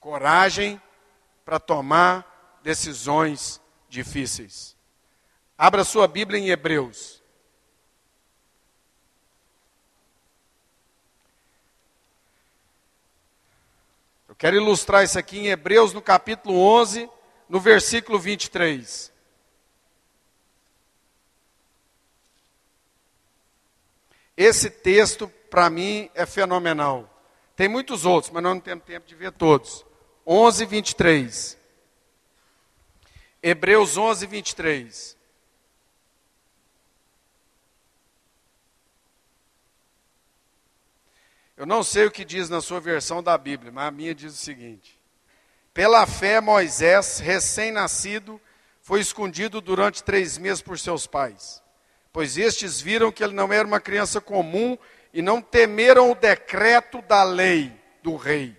Coragem 0.00 0.80
para 1.44 1.60
tomar 1.60 2.58
decisões 2.62 3.60
difíceis. 3.88 4.76
Abra 5.58 5.84
sua 5.84 6.08
Bíblia 6.08 6.40
em 6.40 6.48
Hebreus. 6.48 7.15
Eu 14.36 14.38
quero 14.38 14.56
ilustrar 14.56 15.02
isso 15.02 15.18
aqui 15.18 15.38
em 15.38 15.46
Hebreus, 15.46 15.94
no 15.94 16.02
capítulo 16.02 16.58
11, 16.58 17.08
no 17.48 17.58
versículo 17.58 18.18
23. 18.18 19.10
Esse 24.36 24.68
texto, 24.68 25.26
para 25.48 25.70
mim, 25.70 26.10
é 26.14 26.26
fenomenal. 26.26 27.08
Tem 27.56 27.66
muitos 27.66 28.04
outros, 28.04 28.30
mas 28.30 28.42
nós 28.42 28.52
não 28.52 28.60
temos 28.60 28.84
tempo 28.84 29.08
de 29.08 29.14
ver 29.14 29.32
todos. 29.32 29.86
11, 30.26 30.66
23. 30.66 31.58
Hebreus 33.42 33.96
11, 33.96 34.26
23. 34.26 35.15
Eu 41.56 41.64
não 41.64 41.82
sei 41.82 42.04
o 42.04 42.10
que 42.10 42.24
diz 42.24 42.50
na 42.50 42.60
sua 42.60 42.80
versão 42.80 43.22
da 43.22 43.38
Bíblia, 43.38 43.72
mas 43.72 43.88
a 43.88 43.90
minha 43.90 44.14
diz 44.14 44.34
o 44.34 44.36
seguinte: 44.36 45.00
Pela 45.72 46.06
fé, 46.06 46.38
Moisés, 46.38 47.18
recém-nascido, 47.18 48.38
foi 48.82 49.00
escondido 49.00 49.60
durante 49.60 50.04
três 50.04 50.36
meses 50.36 50.60
por 50.60 50.78
seus 50.78 51.06
pais, 51.06 51.62
pois 52.12 52.36
estes 52.36 52.78
viram 52.80 53.10
que 53.10 53.24
ele 53.24 53.32
não 53.32 53.50
era 53.52 53.66
uma 53.66 53.80
criança 53.80 54.20
comum 54.20 54.76
e 55.14 55.22
não 55.22 55.40
temeram 55.40 56.10
o 56.10 56.14
decreto 56.14 57.00
da 57.02 57.22
lei 57.22 57.72
do 58.02 58.16
rei. 58.16 58.54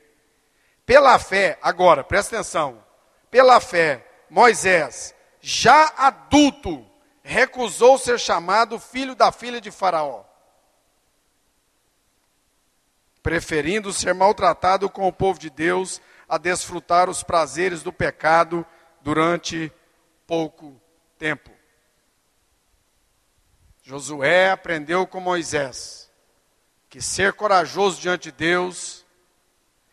Pela 0.83 1.19
fé, 1.19 1.59
agora, 1.61 2.03
presta 2.03 2.37
atenção, 2.37 2.83
pela 3.29 3.59
fé, 3.59 4.07
Moisés, 4.27 5.13
já 5.39 5.93
adulto, 5.97 6.83
recusou 7.21 7.99
ser 7.99 8.19
chamado 8.19 8.79
filho 8.79 9.13
da 9.13 9.31
filha 9.31 9.61
de 9.61 9.69
Faraó 9.69 10.26
preferindo 13.27 13.91
ser 13.91 14.13
maltratado 14.13 14.89
com 14.89 15.05
o 15.05 15.11
povo 15.11 15.37
de 15.37 15.49
Deus 15.49 16.01
a 16.29 16.37
desfrutar 16.37 17.09
os 17.09 17.23
prazeres 17.23 17.83
do 17.83 17.91
pecado 17.91 18.65
durante 19.01 19.69
pouco 20.25 20.81
tempo. 21.19 21.51
Josué 23.83 24.49
aprendeu 24.49 25.05
com 25.05 25.19
Moisés 25.19 26.09
que 26.89 27.01
ser 27.01 27.33
corajoso 27.33 27.99
diante 27.99 28.31
de 28.31 28.37
Deus 28.37 29.05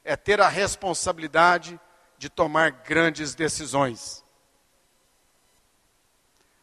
é 0.05 0.15
ter 0.15 0.41
a 0.41 0.47
responsabilidade 0.47 1.81
de 2.17 2.29
tomar 2.29 2.71
grandes 2.71 3.35
decisões. 3.35 4.25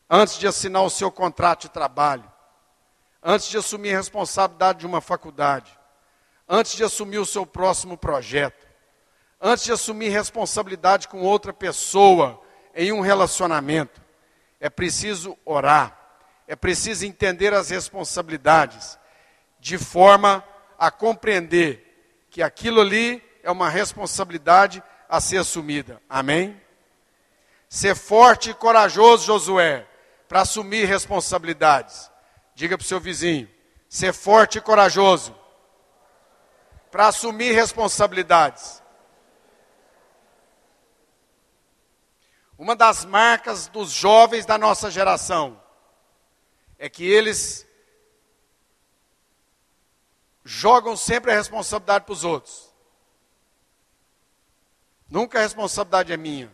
Antes 0.10 0.38
de 0.38 0.48
assinar 0.48 0.84
o 0.84 0.90
seu 0.90 1.12
contrato 1.12 1.64
de 1.64 1.70
trabalho, 1.72 2.32
antes 3.22 3.50
de 3.50 3.58
assumir 3.58 3.94
a 3.94 3.98
responsabilidade 3.98 4.80
de 4.80 4.86
uma 4.86 5.02
faculdade, 5.02 5.81
antes 6.54 6.76
de 6.76 6.84
assumir 6.84 7.18
o 7.18 7.26
seu 7.26 7.46
próximo 7.46 7.98
projeto, 7.98 8.68
antes 9.40 9.64
de 9.64 9.72
assumir 9.72 10.10
responsabilidade 10.10 11.08
com 11.08 11.22
outra 11.22 11.54
pessoa 11.54 12.42
em 12.76 12.92
um 12.92 13.00
relacionamento, 13.00 14.02
é 14.60 14.70
preciso 14.70 15.38
orar, 15.46 15.98
é 16.46 16.54
preciso 16.54 17.06
entender 17.06 17.54
as 17.54 17.70
responsabilidades, 17.70 19.00
de 19.62 19.78
forma 19.78 20.44
a 20.78 20.92
compreender 20.92 22.28
que 22.30 22.44
aquilo 22.44 22.82
ali 22.82 23.24
é 23.42 23.50
uma 23.50 23.70
responsabilidade 23.70 24.84
a 25.08 25.22
ser 25.22 25.38
assumida. 25.38 26.02
Amém? 26.10 26.60
Ser 27.70 27.96
forte 27.96 28.50
e 28.50 28.54
corajoso, 28.54 29.26
Josué, 29.26 29.88
para 30.28 30.42
assumir 30.42 30.84
responsabilidades. 30.84 32.12
Diga 32.54 32.78
para 32.78 32.84
o 32.84 32.88
seu 32.88 33.00
vizinho: 33.00 33.50
ser 33.88 34.12
forte 34.14 34.58
e 34.58 34.62
corajoso 34.62 35.40
para 36.92 37.08
assumir 37.08 37.54
responsabilidades. 37.54 38.84
Uma 42.58 42.76
das 42.76 43.06
marcas 43.06 43.68
dos 43.68 43.90
jovens 43.92 44.46
da 44.46 44.58
nossa 44.58 44.92
geração 44.92 45.60
é 46.78 46.90
que 46.90 47.04
eles 47.04 47.66
jogam 50.44 50.98
sempre 50.98 51.32
a 51.32 51.36
responsabilidade 51.36 52.06
para 52.06 52.14
os 52.14 52.24
outros. 52.24 52.72
Nunca 55.10 55.40
a 55.40 55.42
responsabilidade 55.42 56.12
é 56.12 56.18
minha. 56.18 56.52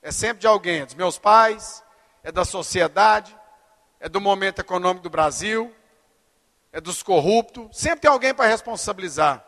É 0.00 0.12
sempre 0.12 0.40
de 0.40 0.46
alguém, 0.46 0.80
é 0.80 0.86
dos 0.86 0.94
meus 0.94 1.18
pais, 1.18 1.82
é 2.22 2.30
da 2.30 2.44
sociedade, 2.44 3.36
é 3.98 4.08
do 4.08 4.20
momento 4.20 4.60
econômico 4.60 5.02
do 5.02 5.10
Brasil, 5.10 5.74
é 6.76 6.80
dos 6.80 7.02
corruptos, 7.02 7.68
sempre 7.72 8.00
tem 8.00 8.10
alguém 8.10 8.34
para 8.34 8.50
responsabilizar. 8.50 9.42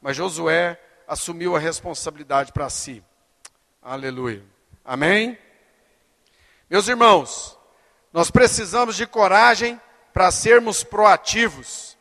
Mas 0.00 0.16
Josué 0.16 0.80
assumiu 1.06 1.54
a 1.54 1.58
responsabilidade 1.58 2.52
para 2.52 2.70
si. 2.70 3.04
Aleluia. 3.82 4.42
Amém? 4.82 5.38
Meus 6.70 6.88
irmãos, 6.88 7.58
nós 8.14 8.30
precisamos 8.30 8.96
de 8.96 9.06
coragem 9.06 9.78
para 10.10 10.30
sermos 10.30 10.82
proativos, 10.82 11.98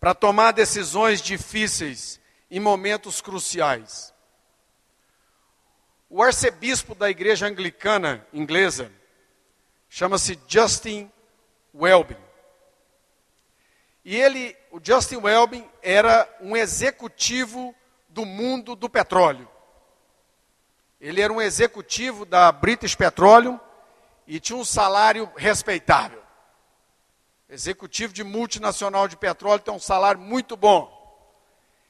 para 0.00 0.14
tomar 0.14 0.52
decisões 0.52 1.20
difíceis 1.20 2.18
em 2.50 2.58
momentos 2.58 3.20
cruciais. 3.20 4.14
O 6.08 6.22
arcebispo 6.22 6.94
da 6.94 7.10
igreja 7.10 7.46
anglicana 7.46 8.26
inglesa 8.32 8.90
chama-se 9.86 10.40
Justin 10.48 11.12
Welby. 11.74 12.27
E 14.04 14.16
ele, 14.16 14.56
o 14.70 14.80
Justin 14.82 15.16
Welby, 15.16 15.68
era 15.82 16.28
um 16.40 16.56
executivo 16.56 17.74
do 18.08 18.24
mundo 18.24 18.74
do 18.74 18.88
petróleo. 18.88 19.48
Ele 21.00 21.20
era 21.20 21.32
um 21.32 21.40
executivo 21.40 22.24
da 22.24 22.50
British 22.50 22.94
Petroleum 22.94 23.60
e 24.26 24.40
tinha 24.40 24.56
um 24.56 24.64
salário 24.64 25.30
respeitável. 25.36 26.22
Executivo 27.48 28.12
de 28.12 28.24
multinacional 28.24 29.08
de 29.08 29.16
petróleo 29.16 29.60
tem 29.60 29.72
um 29.72 29.80
salário 29.80 30.20
muito 30.20 30.56
bom. 30.56 30.94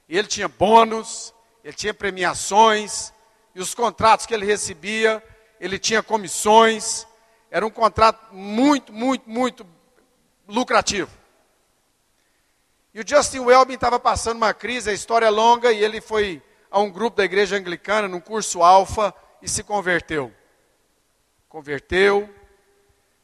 Ele 0.08 0.28
tinha 0.28 0.48
bônus, 0.48 1.34
ele 1.64 1.74
tinha 1.74 1.92
premiações, 1.92 3.12
e 3.54 3.60
os 3.60 3.74
contratos 3.74 4.24
que 4.24 4.32
ele 4.32 4.46
recebia, 4.46 5.22
ele 5.58 5.78
tinha 5.78 6.02
comissões. 6.02 7.06
Era 7.50 7.66
um 7.66 7.70
contrato 7.70 8.32
muito, 8.32 8.92
muito, 8.92 9.28
muito 9.28 9.66
lucrativo. 10.46 11.10
E 12.98 13.00
o 13.00 13.04
Justin 13.06 13.38
Welby 13.38 13.74
estava 13.74 13.96
passando 14.00 14.38
uma 14.38 14.52
crise, 14.52 14.90
a 14.90 14.92
história 14.92 15.26
é 15.26 15.30
longa, 15.30 15.70
e 15.70 15.84
ele 15.84 16.00
foi 16.00 16.42
a 16.68 16.80
um 16.80 16.90
grupo 16.90 17.16
da 17.16 17.24
igreja 17.24 17.54
anglicana, 17.54 18.08
num 18.08 18.18
curso 18.18 18.60
alfa, 18.60 19.14
e 19.40 19.48
se 19.48 19.62
converteu. 19.62 20.34
Converteu, 21.48 22.28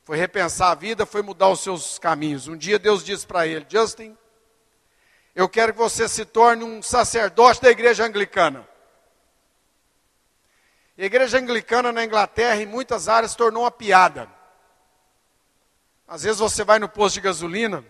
foi 0.05 0.17
repensar 0.17 0.71
a 0.71 0.77
vida, 0.77 1.05
foi 1.05 1.23
mudar 1.23 1.49
os 1.49 1.59
seus 1.59 1.99
caminhos. 1.99 2.47
Um 2.47 2.57
dia 2.57 2.79
Deus 2.79 3.03
disse 3.03 3.27
para 3.27 3.49
ele: 3.49 3.67
Justin, 3.69 4.17
eu 5.35 5.49
quero 5.49 5.73
que 5.73 5.79
você 5.81 6.09
se 6.09 6.25
torne 6.25 6.63
um 6.63 6.81
sacerdote 6.81 7.61
da 7.61 7.69
igreja 7.69 8.05
anglicana. 8.05 8.65
E 10.97 11.03
a 11.03 11.07
igreja 11.07 11.37
anglicana 11.39 11.91
na 11.91 12.05
Inglaterra, 12.05 12.63
em 12.63 12.67
muitas 12.67 13.09
áreas, 13.09 13.35
tornou 13.35 13.65
uma 13.65 13.73
piada. 13.73 14.31
Às 16.07 16.23
vezes 16.23 16.39
você 16.39 16.63
vai 16.63 16.79
no 16.79 16.89
posto 16.89 17.17
de 17.17 17.23
gasolina, 17.23 17.85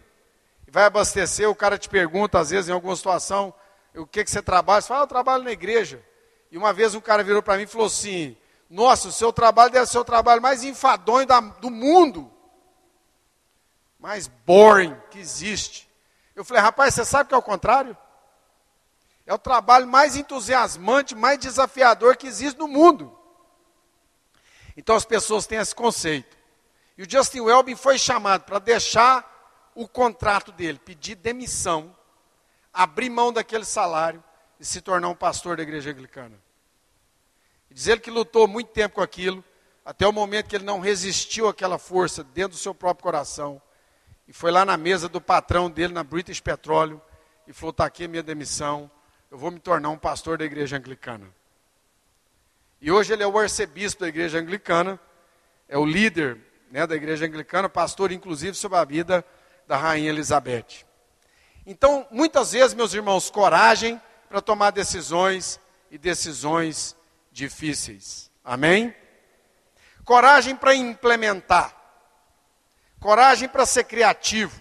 vai 0.74 0.86
abastecer, 0.86 1.48
o 1.48 1.54
cara 1.54 1.78
te 1.78 1.88
pergunta, 1.88 2.40
às 2.40 2.50
vezes, 2.50 2.68
em 2.68 2.72
alguma 2.72 2.96
situação, 2.96 3.54
o 3.94 4.04
que, 4.04 4.24
que 4.24 4.30
você 4.30 4.42
trabalha? 4.42 4.82
Você 4.82 4.88
fala, 4.88 5.02
ah, 5.02 5.04
eu 5.04 5.06
trabalho 5.06 5.44
na 5.44 5.52
igreja. 5.52 6.04
E 6.50 6.58
uma 6.58 6.72
vez 6.72 6.96
um 6.96 7.00
cara 7.00 7.22
virou 7.22 7.40
para 7.40 7.56
mim 7.56 7.62
e 7.62 7.68
falou 7.68 7.86
assim: 7.86 8.36
Nossa, 8.68 9.06
o 9.06 9.12
seu 9.12 9.32
trabalho 9.32 9.70
deve 9.70 9.86
ser 9.86 9.98
o 9.98 10.04
trabalho 10.04 10.42
mais 10.42 10.64
enfadonho 10.64 11.28
da, 11.28 11.38
do 11.38 11.70
mundo. 11.70 12.28
mais 14.00 14.26
boring 14.26 14.96
que 15.12 15.20
existe. 15.20 15.88
Eu 16.34 16.44
falei, 16.44 16.60
rapaz, 16.60 16.92
você 16.92 17.04
sabe 17.04 17.28
que 17.28 17.34
é 17.36 17.38
o 17.38 17.42
contrário? 17.42 17.96
É 19.24 19.32
o 19.32 19.38
trabalho 19.38 19.86
mais 19.86 20.16
entusiasmante, 20.16 21.14
mais 21.14 21.38
desafiador 21.38 22.16
que 22.16 22.26
existe 22.26 22.58
no 22.58 22.66
mundo. 22.66 23.16
Então 24.76 24.96
as 24.96 25.04
pessoas 25.04 25.46
têm 25.46 25.58
esse 25.58 25.72
conceito. 25.72 26.36
E 26.98 27.04
o 27.04 27.08
Justin 27.08 27.42
Welby 27.42 27.76
foi 27.76 27.96
chamado 27.96 28.42
para 28.42 28.58
deixar 28.58 29.33
o 29.74 29.88
contrato 29.88 30.52
dele, 30.52 30.78
pedir 30.78 31.16
demissão, 31.16 31.94
abrir 32.72 33.10
mão 33.10 33.32
daquele 33.32 33.64
salário 33.64 34.22
e 34.58 34.64
se 34.64 34.80
tornar 34.80 35.08
um 35.08 35.14
pastor 35.14 35.56
da 35.56 35.62
igreja 35.62 35.90
anglicana. 35.90 36.38
Diz 37.70 37.88
ele 37.88 38.00
que 38.00 38.10
lutou 38.10 38.46
muito 38.46 38.70
tempo 38.70 38.96
com 38.96 39.00
aquilo, 39.00 39.42
até 39.84 40.06
o 40.06 40.12
momento 40.12 40.46
que 40.46 40.56
ele 40.56 40.64
não 40.64 40.78
resistiu 40.78 41.48
àquela 41.48 41.78
força 41.78 42.22
dentro 42.22 42.52
do 42.52 42.56
seu 42.56 42.74
próprio 42.74 43.02
coração. 43.02 43.60
E 44.28 44.32
foi 44.32 44.50
lá 44.50 44.64
na 44.64 44.76
mesa 44.76 45.08
do 45.08 45.20
patrão 45.20 45.70
dele, 45.70 45.92
na 45.92 46.04
British 46.04 46.40
Petróleo, 46.40 47.02
e 47.46 47.52
falou: 47.52 47.70
está 47.70 47.84
aqui 47.84 48.04
a 48.04 48.08
minha 48.08 48.22
demissão, 48.22 48.90
eu 49.30 49.36
vou 49.36 49.50
me 49.50 49.58
tornar 49.58 49.90
um 49.90 49.98
pastor 49.98 50.38
da 50.38 50.44
igreja 50.44 50.76
anglicana. 50.76 51.28
E 52.80 52.90
hoje 52.92 53.12
ele 53.12 53.22
é 53.22 53.26
o 53.26 53.38
arcebispo 53.38 54.02
da 54.02 54.08
igreja 54.08 54.38
anglicana, 54.38 54.98
é 55.68 55.76
o 55.76 55.84
líder 55.84 56.38
né, 56.70 56.86
da 56.86 56.94
igreja 56.94 57.26
anglicana, 57.26 57.68
pastor 57.68 58.12
inclusive 58.12 58.56
sobre 58.56 58.78
a 58.78 58.84
vida 58.84 59.24
da 59.66 59.76
rainha 59.76 60.10
Elizabeth. 60.10 60.84
Então, 61.66 62.06
muitas 62.10 62.52
vezes, 62.52 62.74
meus 62.74 62.92
irmãos, 62.92 63.30
coragem 63.30 64.00
para 64.28 64.40
tomar 64.40 64.70
decisões 64.70 65.60
e 65.90 65.96
decisões 65.96 66.96
difíceis. 67.32 68.30
Amém? 68.44 68.94
Coragem 70.04 70.54
para 70.54 70.74
implementar. 70.74 71.74
Coragem 73.00 73.48
para 73.48 73.64
ser 73.64 73.84
criativo. 73.84 74.60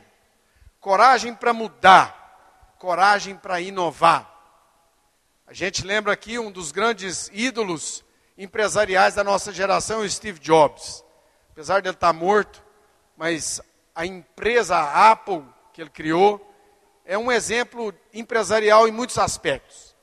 Coragem 0.79 1.33
para 1.36 1.53
mudar. 1.53 2.75
Coragem 2.79 3.36
para 3.36 3.60
inovar. 3.60 4.29
A 5.45 5.53
gente 5.53 5.86
lembra 5.86 6.13
aqui 6.13 6.39
um 6.39 6.51
dos 6.51 6.72
grandes 6.72 7.29
ídolos 7.33 8.03
empresariais 8.38 9.15
da 9.15 9.24
nossa 9.24 9.51
geração, 9.51 10.00
o 10.00 10.10
Steve 10.10 10.39
Jobs. 10.39 11.03
Apesar 11.51 11.81
de 11.81 11.89
ele 11.89 11.95
estar 11.95 12.13
morto, 12.13 12.63
mas 13.15 13.62
a 13.96 14.06
empresa 14.06 14.78
Apple 15.12 15.44
que 15.72 15.82
ele 15.82 15.90
criou 15.90 16.50
é 17.06 17.18
um 17.18 17.32
exemplo 17.32 17.94
empresarial 18.14 18.88
em 18.88 18.92
muitos 18.92 19.18
aspectos. 19.18 19.96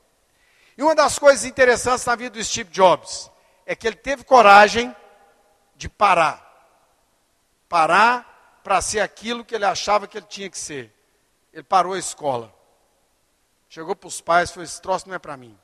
E 0.76 0.82
uma 0.82 0.94
das 0.94 1.18
coisas 1.18 1.44
interessantes 1.44 2.04
na 2.04 2.14
vida 2.14 2.30
do 2.30 2.44
Steve 2.44 2.70
Jobs 2.70 3.30
é 3.66 3.74
que 3.74 3.86
ele 3.86 3.96
teve 3.96 4.24
coragem 4.24 4.94
de 5.76 5.88
parar. 5.88 6.46
Parar 7.68 8.60
para 8.64 8.80
ser 8.80 9.00
aquilo 9.00 9.44
que 9.44 9.54
ele 9.54 9.64
achava 9.64 10.06
que 10.06 10.18
ele 10.18 10.26
tinha 10.26 10.50
que 10.50 10.58
ser. 10.58 10.92
Ele 11.52 11.62
parou 11.62 11.94
a 11.94 11.98
escola. 11.98 12.54
Chegou 13.68 13.94
para 13.94 14.08
os 14.08 14.20
pais 14.20 14.50
e 14.50 14.52
falou: 14.52 14.64
Esse 14.64 14.80
troço 14.80 15.08
não 15.08 15.14
é 15.14 15.18
para 15.18 15.36
mim. 15.36 15.56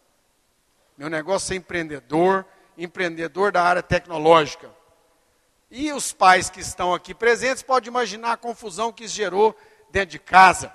Meu 0.96 1.10
negócio 1.10 1.52
é 1.52 1.56
empreendedor, 1.56 2.46
empreendedor 2.78 3.52
da 3.52 3.62
área 3.62 3.82
tecnológica. 3.82 4.70
E 5.70 5.92
os 5.92 6.12
pais 6.12 6.48
que 6.48 6.60
estão 6.60 6.94
aqui 6.94 7.14
presentes 7.14 7.62
podem 7.62 7.88
imaginar 7.88 8.32
a 8.32 8.36
confusão 8.36 8.92
que 8.92 9.04
isso 9.04 9.14
gerou 9.14 9.56
dentro 9.90 10.10
de 10.10 10.18
casa. 10.18 10.72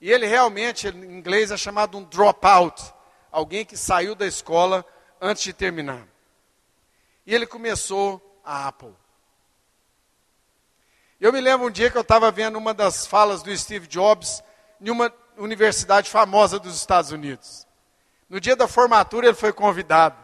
E 0.00 0.10
ele 0.10 0.26
realmente, 0.26 0.88
em 0.88 1.18
inglês, 1.18 1.50
é 1.50 1.56
chamado 1.56 1.98
um 1.98 2.04
dropout 2.04 2.94
alguém 3.36 3.66
que 3.66 3.76
saiu 3.76 4.14
da 4.14 4.26
escola 4.26 4.84
antes 5.20 5.42
de 5.42 5.52
terminar. 5.52 6.06
E 7.26 7.34
ele 7.34 7.46
começou 7.46 8.40
a 8.42 8.68
Apple. 8.68 8.94
Eu 11.20 11.32
me 11.32 11.40
lembro 11.40 11.66
um 11.66 11.70
dia 11.70 11.90
que 11.90 11.98
eu 11.98 12.02
estava 12.02 12.30
vendo 12.30 12.56
uma 12.56 12.72
das 12.72 13.06
falas 13.06 13.42
do 13.42 13.54
Steve 13.54 13.86
Jobs 13.86 14.42
em 14.80 14.90
uma 14.90 15.12
universidade 15.36 16.08
famosa 16.08 16.58
dos 16.58 16.76
Estados 16.76 17.10
Unidos. 17.10 17.66
No 18.28 18.40
dia 18.40 18.56
da 18.56 18.66
formatura, 18.66 19.26
ele 19.26 19.34
foi 19.34 19.52
convidado. 19.52 20.16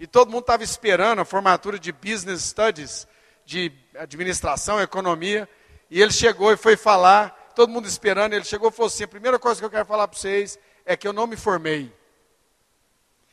E 0.00 0.06
todo 0.06 0.30
mundo 0.30 0.42
estava 0.42 0.62
esperando 0.62 1.20
a 1.20 1.24
formatura 1.24 1.78
de 1.78 1.90
Business 1.90 2.42
Studies, 2.44 3.06
de 3.44 3.72
administração, 3.96 4.80
economia. 4.80 5.48
E 5.90 6.00
ele 6.00 6.12
chegou 6.12 6.52
e 6.52 6.56
foi 6.56 6.76
falar, 6.76 7.30
todo 7.54 7.70
mundo 7.70 7.88
esperando. 7.88 8.32
Ele 8.32 8.44
chegou 8.44 8.68
e 8.68 8.72
falou 8.72 8.86
assim: 8.86 9.04
a 9.04 9.08
primeira 9.08 9.38
coisa 9.38 9.60
que 9.60 9.64
eu 9.64 9.70
quero 9.70 9.86
falar 9.86 10.06
para 10.06 10.18
vocês 10.18 10.58
é 10.84 10.96
que 10.96 11.08
eu 11.08 11.12
não 11.12 11.26
me 11.26 11.36
formei. 11.36 11.92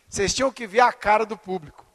Vocês 0.10 0.34
tinham 0.34 0.52
que 0.52 0.66
ver 0.66 0.80
a 0.80 0.92
cara 0.92 1.26
do 1.26 1.38
público. 1.38 1.86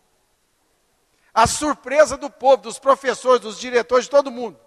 A 1.34 1.46
surpresa 1.46 2.16
do 2.16 2.30
povo, 2.30 2.58
dos 2.58 2.78
professores, 2.78 3.40
dos 3.40 3.58
diretores, 3.58 4.04
de 4.04 4.10
todo 4.10 4.30
mundo. 4.30 4.58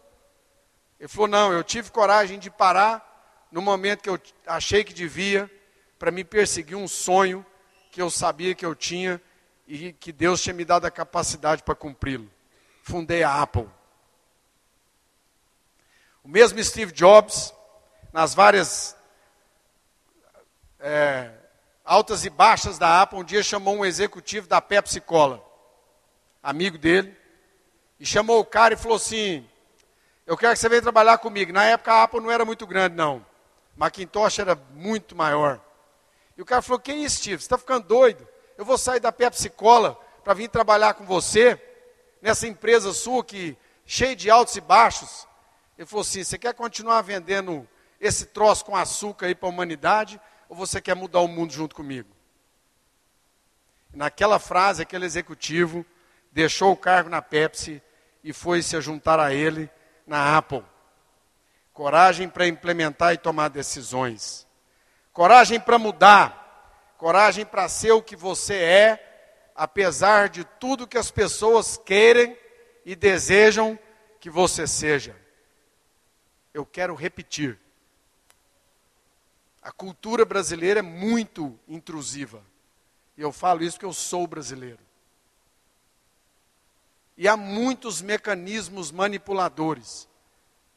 Ele 0.99 1.07
falou: 1.07 1.27
não, 1.27 1.53
eu 1.53 1.63
tive 1.63 1.91
coragem 1.91 2.39
de 2.39 2.49
parar 2.49 3.47
no 3.51 3.61
momento 3.61 4.01
que 4.01 4.09
eu 4.09 4.19
achei 4.47 4.83
que 4.83 4.93
devia, 4.93 5.49
para 5.97 6.11
me 6.11 6.23
perseguir 6.23 6.75
um 6.75 6.87
sonho 6.87 7.45
que 7.91 8.01
eu 8.01 8.09
sabia 8.09 8.55
que 8.55 8.65
eu 8.65 8.73
tinha 8.73 9.21
e 9.67 9.93
que 9.93 10.11
Deus 10.11 10.41
tinha 10.41 10.53
me 10.53 10.65
dado 10.65 10.85
a 10.85 10.91
capacidade 10.91 11.63
para 11.63 11.75
cumpri-lo. 11.75 12.29
Fundei 12.83 13.23
a 13.23 13.41
Apple. 13.41 13.69
O 16.23 16.27
mesmo 16.27 16.61
Steve 16.63 16.91
Jobs, 16.91 17.53
nas 18.11 18.33
várias 18.33 18.95
é, 20.79 21.31
altas 21.83 22.25
e 22.25 22.29
baixas 22.29 22.77
da 22.77 23.01
Apple, 23.01 23.19
um 23.19 23.23
dia 23.23 23.43
chamou 23.43 23.77
um 23.77 23.85
executivo 23.85 24.47
da 24.47 24.61
Pepsi 24.61 25.01
Cola, 25.01 25.43
amigo 26.41 26.77
dele, 26.77 27.17
e 27.99 28.05
chamou 28.05 28.39
o 28.39 28.45
cara 28.45 28.73
e 28.73 28.77
falou 28.77 28.97
assim: 28.97 29.47
Eu 30.25 30.37
quero 30.37 30.53
que 30.53 30.59
você 30.59 30.69
venha 30.69 30.81
trabalhar 30.81 31.17
comigo. 31.17 31.53
Na 31.53 31.63
época 31.65 31.93
a 31.93 32.03
Apple 32.03 32.21
não 32.21 32.31
era 32.31 32.45
muito 32.45 32.67
grande, 32.67 32.95
não. 32.95 33.25
Macintosh 33.75 34.39
era 34.39 34.55
muito 34.71 35.15
maior. 35.15 35.59
E 36.37 36.41
o 36.41 36.45
cara 36.45 36.61
falou: 36.61 36.79
Que 36.79 36.93
isso, 36.93 37.17
Steve? 37.17 37.41
Você 37.41 37.45
está 37.45 37.57
ficando 37.57 37.87
doido? 37.87 38.27
Eu 38.63 38.65
vou 38.65 38.77
sair 38.77 39.01
da 39.01 39.11
Pepsi 39.11 39.49
Cola 39.49 39.99
para 40.23 40.33
vir 40.33 40.47
trabalhar 40.47 40.93
com 40.93 41.05
você, 41.05 41.61
nessa 42.21 42.47
empresa 42.47 42.93
sua 42.93 43.21
que 43.21 43.57
cheia 43.85 44.15
de 44.15 44.29
altos 44.29 44.55
e 44.55 44.61
baixos. 44.61 45.27
Ele 45.77 45.85
falou 45.85 46.01
assim: 46.01 46.23
você 46.23 46.37
quer 46.37 46.53
continuar 46.53 47.01
vendendo 47.01 47.67
esse 47.99 48.27
troço 48.27 48.63
com 48.63 48.73
açúcar 48.73 49.25
aí 49.25 49.35
para 49.35 49.49
a 49.49 49.51
humanidade, 49.51 50.19
ou 50.47 50.55
você 50.55 50.79
quer 50.79 50.95
mudar 50.95 51.19
o 51.19 51.27
mundo 51.27 51.51
junto 51.51 51.75
comigo? 51.75 52.09
naquela 53.93 54.39
frase, 54.39 54.81
aquele 54.81 55.05
executivo 55.05 55.85
deixou 56.31 56.71
o 56.71 56.77
cargo 56.77 57.11
na 57.11 57.21
Pepsi 57.21 57.79
e 58.23 58.33
foi 58.33 58.63
se 58.63 58.79
juntar 58.81 59.19
a 59.19 59.31
ele 59.31 59.69
na 60.07 60.35
Apple. 60.35 60.63
Coragem 61.71 62.27
para 62.27 62.47
implementar 62.47 63.13
e 63.13 63.17
tomar 63.17 63.49
decisões. 63.49 64.47
Coragem 65.11 65.59
para 65.59 65.77
mudar 65.77 66.42
coragem 67.03 67.45
para 67.45 67.67
ser 67.67 67.91
o 67.91 68.01
que 68.01 68.15
você 68.15 68.53
é, 68.53 69.51
apesar 69.53 70.29
de 70.29 70.45
tudo 70.45 70.87
que 70.87 70.97
as 70.97 71.11
pessoas 71.11 71.75
querem 71.75 72.33
e 72.85 72.95
desejam 72.95 73.77
que 74.21 74.29
você 74.29 74.65
seja. 74.65 75.13
Eu 76.53 76.65
quero 76.65 76.95
repetir. 76.95 77.59
A 79.61 79.69
cultura 79.69 80.23
brasileira 80.23 80.79
é 80.79 80.81
muito 80.81 81.59
intrusiva. 81.67 82.41
E 83.17 83.21
eu 83.21 83.33
falo 83.33 83.65
isso 83.65 83.75
porque 83.75 83.85
eu 83.85 83.91
sou 83.91 84.25
brasileiro. 84.25 84.79
E 87.17 87.27
há 87.27 87.35
muitos 87.35 88.01
mecanismos 88.01 88.93
manipuladores 88.93 90.07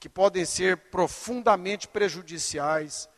que 0.00 0.08
podem 0.08 0.44
ser 0.44 0.76
profundamente 0.76 1.86
prejudiciais 1.86 3.08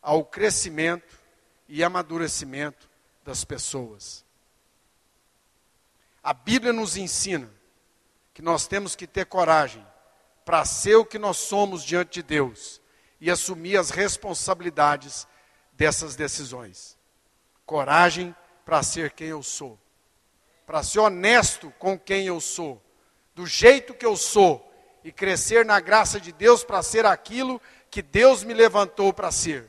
ao 0.00 0.24
crescimento 0.24 1.21
e 1.68 1.82
amadurecimento 1.82 2.88
das 3.24 3.44
pessoas. 3.44 4.24
A 6.22 6.32
Bíblia 6.32 6.72
nos 6.72 6.96
ensina 6.96 7.50
que 8.32 8.42
nós 8.42 8.66
temos 8.66 8.94
que 8.94 9.06
ter 9.06 9.26
coragem 9.26 9.84
para 10.44 10.64
ser 10.64 10.96
o 10.96 11.04
que 11.04 11.18
nós 11.18 11.36
somos 11.36 11.84
diante 11.84 12.14
de 12.14 12.22
Deus 12.22 12.80
e 13.20 13.30
assumir 13.30 13.76
as 13.76 13.90
responsabilidades 13.90 15.26
dessas 15.72 16.16
decisões. 16.16 16.96
Coragem 17.64 18.34
para 18.64 18.82
ser 18.82 19.12
quem 19.12 19.28
eu 19.28 19.42
sou, 19.42 19.78
para 20.66 20.82
ser 20.82 21.00
honesto 21.00 21.72
com 21.78 21.98
quem 21.98 22.26
eu 22.26 22.40
sou, 22.40 22.82
do 23.34 23.46
jeito 23.46 23.94
que 23.94 24.06
eu 24.06 24.16
sou 24.16 24.68
e 25.04 25.10
crescer 25.10 25.64
na 25.64 25.80
graça 25.80 26.20
de 26.20 26.32
Deus 26.32 26.62
para 26.64 26.82
ser 26.82 27.06
aquilo 27.06 27.60
que 27.90 28.02
Deus 28.02 28.44
me 28.44 28.54
levantou 28.54 29.12
para 29.12 29.30
ser. 29.30 29.68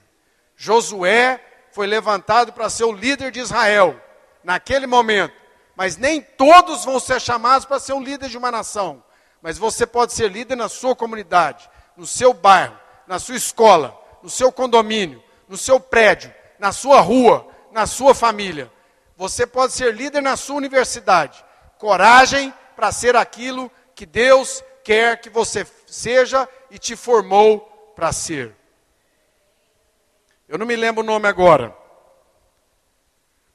Josué 0.55 1.41
foi 1.73 1.87
levantado 1.87 2.53
para 2.53 2.69
ser 2.69 2.83
o 2.83 2.91
líder 2.91 3.31
de 3.31 3.39
Israel, 3.39 3.99
naquele 4.43 4.87
momento. 4.87 5.33
Mas 5.75 5.97
nem 5.97 6.21
todos 6.21 6.85
vão 6.85 6.99
ser 6.99 7.19
chamados 7.19 7.65
para 7.65 7.79
ser 7.79 7.93
o 7.93 7.99
líder 7.99 8.29
de 8.29 8.37
uma 8.37 8.51
nação. 8.51 9.03
Mas 9.41 9.57
você 9.57 9.85
pode 9.85 10.13
ser 10.13 10.31
líder 10.31 10.55
na 10.55 10.69
sua 10.69 10.95
comunidade, 10.95 11.69
no 11.97 12.05
seu 12.05 12.33
bairro, 12.33 12.77
na 13.07 13.19
sua 13.19 13.35
escola, 13.35 13.99
no 14.21 14.29
seu 14.29 14.51
condomínio, 14.51 15.21
no 15.49 15.57
seu 15.57 15.79
prédio, 15.79 16.33
na 16.59 16.71
sua 16.71 17.01
rua, 17.01 17.47
na 17.71 17.87
sua 17.87 18.13
família. 18.13 18.71
Você 19.17 19.45
pode 19.45 19.73
ser 19.73 19.93
líder 19.93 20.21
na 20.21 20.37
sua 20.37 20.55
universidade. 20.55 21.43
Coragem 21.77 22.53
para 22.75 22.91
ser 22.91 23.15
aquilo 23.15 23.71
que 23.95 24.05
Deus 24.05 24.63
quer 24.83 25.19
que 25.19 25.29
você 25.29 25.65
seja 25.87 26.47
e 26.69 26.77
te 26.77 26.95
formou 26.95 27.59
para 27.95 28.11
ser. 28.11 28.55
Eu 30.47 30.57
não 30.57 30.65
me 30.65 30.75
lembro 30.75 31.03
o 31.03 31.05
nome 31.05 31.27
agora, 31.27 31.75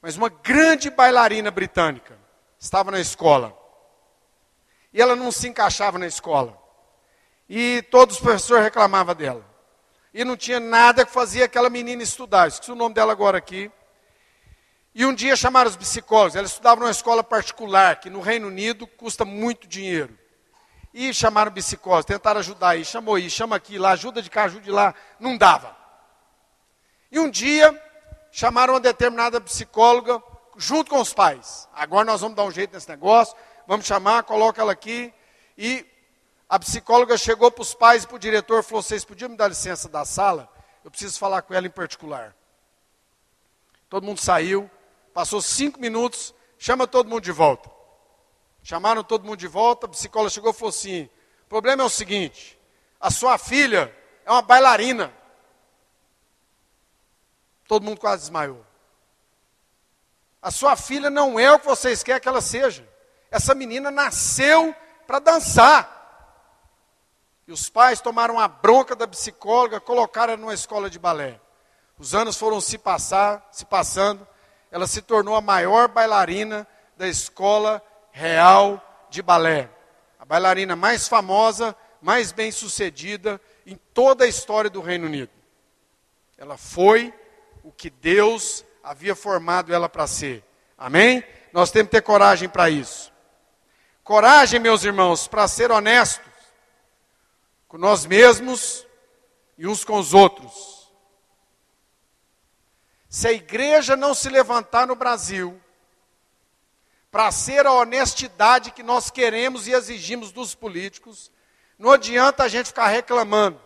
mas 0.01 0.17
uma 0.17 0.29
grande 0.29 0.91
bailarina 0.91 1.51
britânica 1.51 2.19
estava 2.59 2.91
na 2.91 3.01
escola. 3.01 3.57
E 4.93 5.01
ela 5.01 5.15
não 5.15 5.31
se 5.31 5.49
encaixava 5.49 5.99
na 5.99 6.07
escola. 6.07 6.59
E 7.49 7.83
todos 7.91 8.17
os 8.17 8.23
professores 8.23 8.65
reclamavam 8.65 9.15
dela. 9.15 9.45
E 10.13 10.25
não 10.25 10.37
tinha 10.37 10.59
nada 10.59 11.05
que 11.05 11.13
fazia 11.13 11.45
aquela 11.45 11.71
menina 11.71 12.03
estudar. 12.03 12.49
Esqueci 12.49 12.73
o 12.73 12.75
nome 12.75 12.95
dela 12.95 13.13
agora 13.13 13.39
aqui. 13.39 13.71
E 14.95 15.05
um 15.07 15.15
dia 15.15 15.37
chamaram 15.37 15.71
os 15.71 15.77
psicólogos. 15.77 16.35
Ela 16.35 16.47
estudava 16.47 16.81
numa 16.81 16.91
escola 16.91 17.23
particular, 17.23 18.01
que 18.01 18.11
no 18.11 18.21
Reino 18.21 18.49
Unido 18.49 18.87
custa 18.87 19.25
muito 19.25 19.69
dinheiro. 19.69 20.19
E 20.93 21.13
chamaram 21.15 21.53
psicólogos, 21.53 22.07
tentaram 22.07 22.41
ajudar 22.41 22.71
aí. 22.71 22.85
Chamou 22.85 23.15
aí, 23.15 23.31
chama 23.31 23.55
aqui, 23.55 23.79
lá, 23.79 23.93
ajuda 23.93 24.21
de 24.21 24.29
cá, 24.31 24.45
ajuda 24.45 24.65
de 24.65 24.71
lá. 24.71 24.95
Não 25.21 25.37
dava. 25.37 25.78
E 27.11 27.19
um 27.19 27.31
dia, 27.31 27.81
chamaram 28.31 28.75
uma 28.75 28.81
determinada 28.81 29.41
psicóloga 29.41 30.23
junto 30.57 30.91
com 30.91 31.01
os 31.01 31.13
pais. 31.13 31.69
Agora 31.73 32.05
nós 32.05 32.21
vamos 32.21 32.37
dar 32.37 32.45
um 32.45 32.51
jeito 32.51 32.75
nesse 32.75 32.89
negócio. 32.89 33.37
Vamos 33.67 33.87
chamar, 33.87 34.25
coloca 34.25 34.61
ela 34.61 34.73
aqui. 34.73 35.13
E 35.57 35.87
a 36.49 36.59
psicóloga 36.59 37.17
chegou 37.17 37.51
para 37.51 37.63
os 37.63 37.75
pais 37.75 38.05
e 38.05 38.07
para 38.07 38.17
o 38.17 38.19
diretor 38.19 38.61
e 38.61 38.63
falou: 38.63 38.83
Vocês 38.83 39.05
podiam 39.05 39.31
me 39.31 39.37
dar 39.37 39.49
licença 39.49 39.89
da 39.89 40.05
sala? 40.05 40.49
Eu 40.85 40.91
preciso 40.91 41.19
falar 41.19 41.43
com 41.43 41.55
ela 41.55 41.67
em 41.67 41.71
particular. 41.71 42.35
Todo 43.89 44.05
mundo 44.05 44.21
saiu. 44.21 44.71
Passou 45.15 45.41
cinco 45.41 45.81
minutos, 45.81 46.35
chama 46.59 46.87
todo 46.87 47.09
mundo 47.09 47.23
de 47.23 47.33
volta. 47.33 47.71
Chamaram 48.63 49.03
todo 49.03 49.25
mundo 49.25 49.39
de 49.39 49.49
volta, 49.49 49.87
a 49.87 49.89
psicóloga 49.89 50.31
chegou 50.31 50.51
e 50.51 50.55
falou 50.55 50.71
assim: 50.71 51.09
o 51.45 51.49
problema 51.49 51.83
é 51.83 51.87
o 51.87 51.91
seguinte, 51.91 52.59
a 53.01 53.11
sua 53.11 53.39
filha 53.39 53.95
é 54.25 54.31
uma 54.31 54.43
bailarina. 54.43 55.13
Todo 57.69 57.85
mundo 57.85 58.01
quase 58.01 58.23
desmaiou. 58.23 58.67
A 60.43 60.51
sua 60.51 60.75
filha 60.75 61.09
não 61.09 61.39
é 61.39 61.53
o 61.53 61.61
que 61.61 61.67
vocês 61.67 62.03
querem 62.03 62.21
que 62.21 62.29
ela 62.29 62.41
seja. 62.41 62.89
Essa 63.31 63.55
menina 63.55 63.91
nasceu 63.91 64.75
para 65.07 65.21
dançar. 65.21 65.95
E 67.47 67.53
os 67.53 67.71
pais 67.71 68.01
tomaram 68.01 68.41
a 68.41 68.49
bronca 68.49 68.97
da 68.97 69.07
psicóloga, 69.07 69.79
colocaram 69.79 70.37
numa 70.37 70.55
escola 70.55 70.91
de 70.91 70.99
balé. 70.99 71.41
Os 71.97 72.13
anos 72.13 72.37
foram 72.37 72.61
se 72.61 72.77
passar, 72.77 73.49
se 73.53 73.65
passando 73.65 74.27
ela 74.71 74.87
se 74.87 75.03
tornou 75.03 75.35
a 75.35 75.41
maior 75.41 75.89
bailarina 75.89 76.67
da 76.97 77.09
escola 77.09 77.83
real 78.11 78.83
de 79.11 79.23
balé. 79.23 79.71
A 80.19 80.25
bailarina 80.25 80.77
mais 80.77 81.09
famosa, 81.09 81.75
mais 82.01 82.33
bem 82.33 82.51
sucedida 82.53 83.41
em 83.67 83.77
toda 83.95 84.25
a 84.25 84.29
história 84.29 84.69
do 84.69 84.81
Reino 84.81 85.07
Unido. 85.07 85.31
Ela 86.37 86.57
foi 86.57 87.13
o 87.69 87.73
que 87.73 87.91
Deus 87.91 88.65
havia 88.83 89.15
formado 89.15 89.73
ela 89.73 89.89
para 89.89 90.07
ser. 90.07 90.45
Amém? 90.77 91.23
Nós 91.53 91.71
temos 91.71 91.91
que 91.91 91.97
ter 91.97 92.03
coragem 92.03 92.49
para 92.49 92.69
isso. 92.71 93.13
Coragem, 94.03 94.59
meus 94.59 94.85
irmãos, 94.85 95.29
para 95.29 95.47
ser 95.47 95.71
honestos 95.71 96.27
com 97.67 97.77
nós 97.77 98.07
mesmos 98.07 98.87
e 99.57 99.67
uns 99.67 99.85
com 99.85 99.99
os 99.99 100.15
outros 100.15 100.79
se 103.09 103.27
a 103.27 103.33
igreja 103.33 103.97
não 103.97 104.13
se 104.13 104.29
levantar 104.29 104.87
no 104.87 104.95
Brasil 104.95 105.61
para 107.11 107.33
ser 107.33 107.67
a 107.67 107.73
honestidade 107.73 108.71
que 108.71 108.83
nós 108.83 109.11
queremos 109.11 109.67
e 109.67 109.73
exigimos 109.73 110.31
dos 110.31 110.55
políticos, 110.55 111.33
não 111.79 111.93
adianta 111.93 112.45
a 112.45 112.49
gente 112.49 112.67
ficar 112.67 112.89
reclamando. 112.89 113.59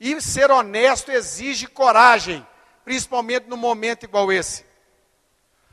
E 0.00 0.20
ser 0.20 0.50
honesto 0.50 1.10
exige 1.10 1.66
coragem, 1.66 2.46
principalmente 2.84 3.48
num 3.48 3.56
momento 3.56 4.04
igual 4.04 4.32
esse. 4.32 4.64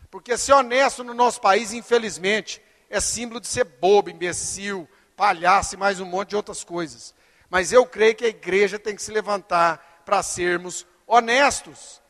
Porque 0.09 0.37
ser 0.37 0.53
honesto 0.53 1.03
no 1.03 1.13
nosso 1.13 1.39
país, 1.41 1.73
infelizmente, 1.73 2.61
é 2.89 2.99
símbolo 2.99 3.39
de 3.39 3.47
ser 3.47 3.65
bobo, 3.65 4.09
imbecil, 4.09 4.87
palhaço 5.15 5.75
e 5.75 5.77
mais 5.77 5.99
um 5.99 6.05
monte 6.05 6.29
de 6.29 6.35
outras 6.35 6.63
coisas. 6.63 7.13
Mas 7.49 7.71
eu 7.71 7.85
creio 7.85 8.15
que 8.15 8.25
a 8.25 8.29
igreja 8.29 8.79
tem 8.79 8.95
que 8.95 9.03
se 9.03 9.11
levantar 9.11 10.03
para 10.05 10.23
sermos 10.23 10.85
honestos. 11.05 12.01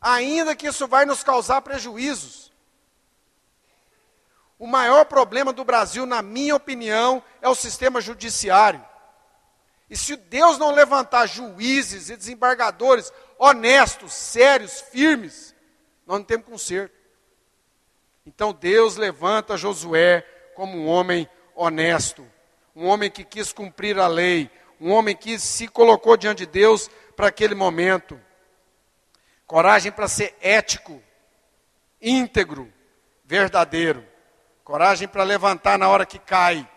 Ainda 0.00 0.56
que 0.56 0.66
isso 0.66 0.88
vai 0.88 1.04
nos 1.04 1.22
causar 1.22 1.60
prejuízos. 1.62 2.52
O 4.58 4.66
maior 4.66 5.04
problema 5.04 5.52
do 5.52 5.64
Brasil, 5.64 6.06
na 6.06 6.22
minha 6.22 6.54
opinião, 6.54 7.22
é 7.40 7.48
o 7.48 7.54
sistema 7.54 8.00
judiciário. 8.00 8.84
E 9.88 9.96
se 9.96 10.16
Deus 10.16 10.58
não 10.58 10.70
levantar 10.70 11.26
juízes 11.26 12.08
e 12.08 12.16
desembargadores 12.16 13.12
honestos, 13.38 14.12
sérios, 14.12 14.80
firmes, 14.80 15.54
nós 16.06 16.18
não 16.18 16.24
temos 16.24 16.46
conserto. 16.46 16.94
Então 18.24 18.52
Deus 18.52 18.96
levanta 18.96 19.56
Josué 19.56 20.22
como 20.54 20.78
um 20.78 20.86
homem 20.86 21.28
honesto, 21.54 22.26
um 22.74 22.86
homem 22.86 23.10
que 23.10 23.24
quis 23.24 23.52
cumprir 23.52 23.98
a 23.98 24.06
lei, 24.06 24.50
um 24.80 24.90
homem 24.90 25.14
que 25.14 25.38
se 25.38 25.68
colocou 25.68 26.16
diante 26.16 26.46
de 26.46 26.52
Deus 26.52 26.90
para 27.16 27.28
aquele 27.28 27.54
momento. 27.54 28.20
Coragem 29.46 29.92
para 29.92 30.08
ser 30.08 30.34
ético, 30.40 31.02
íntegro, 32.00 32.72
verdadeiro. 33.24 34.06
Coragem 34.64 35.06
para 35.06 35.24
levantar 35.24 35.78
na 35.78 35.88
hora 35.88 36.06
que 36.06 36.18
cai. 36.18 36.68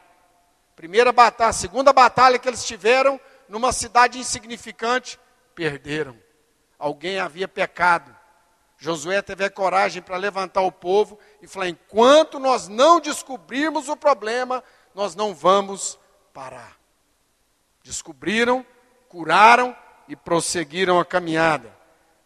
Primeira 0.76 1.12
batalha, 1.12 1.54
segunda 1.54 1.94
batalha 1.94 2.38
que 2.38 2.48
eles 2.48 2.66
tiveram 2.66 3.20
numa 3.48 3.72
cidade 3.72 4.20
insignificante, 4.20 5.20
perderam. 5.54 6.20
Alguém 6.78 7.20
havia 7.20 7.48
pecado. 7.48 8.16
Josué 8.78 9.22
teve 9.22 9.46
a 9.46 9.50
coragem 9.50 10.02
para 10.02 10.18
levantar 10.18 10.62
o 10.62 10.72
povo 10.72 11.18
e 11.42 11.48
falar: 11.48 11.70
enquanto 11.70 12.40
nós 12.40 12.68
não 12.68 13.00
descobrirmos 13.00 13.88
o 13.88 13.96
problema, 13.96 14.62
nós 14.94 15.16
não 15.16 15.34
vamos 15.34 15.98
parar. 16.34 16.78
Descobriram, 17.82 18.66
curaram 19.08 19.76
e 20.10 20.16
prosseguiram 20.16 21.00
a 21.00 21.06
caminhada. 21.06 21.74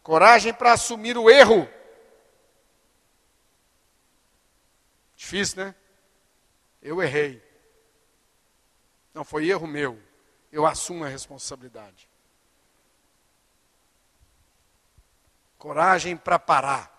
Coragem 0.01 0.53
para 0.53 0.73
assumir 0.73 1.17
o 1.17 1.29
erro. 1.29 1.69
Difícil, 5.15 5.65
né? 5.65 5.75
Eu 6.81 7.03
errei. 7.03 7.48
Não 9.19 9.25
foi 9.25 9.49
erro 9.49 9.67
meu. 9.67 10.01
Eu 10.49 10.65
assumo 10.65 11.03
a 11.03 11.10
responsabilidade. 11.10 12.08
Coragem 15.58 16.15
para 16.15 16.39
parar. 16.39 16.89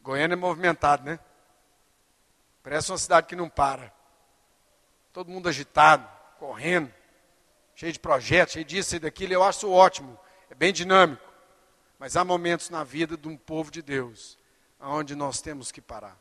Goiânia 0.00 0.34
é 0.34 0.36
movimentado, 0.36 1.02
né? 1.02 1.18
Parece 2.62 2.92
uma 2.92 2.98
cidade 2.98 3.26
que 3.26 3.34
não 3.34 3.48
para. 3.48 3.92
Todo 5.12 5.28
mundo 5.28 5.48
agitado, 5.48 6.08
correndo 6.38 6.94
cheio 7.74 7.92
de 7.92 7.98
projetos, 7.98 8.52
cheio 8.52 8.64
disso 8.64 8.94
e 8.94 9.00
daquilo, 9.00 9.32
eu 9.32 9.42
acho 9.42 9.68
ótimo, 9.68 10.16
é 10.48 10.54
bem 10.54 10.72
dinâmico. 10.72 11.34
Mas 11.98 12.16
há 12.16 12.24
momentos 12.24 12.70
na 12.70 12.84
vida 12.84 13.16
de 13.16 13.26
um 13.26 13.36
povo 13.36 13.72
de 13.72 13.82
Deus 13.82 14.38
onde 14.78 15.16
nós 15.16 15.40
temos 15.40 15.72
que 15.72 15.80
parar. 15.80 16.16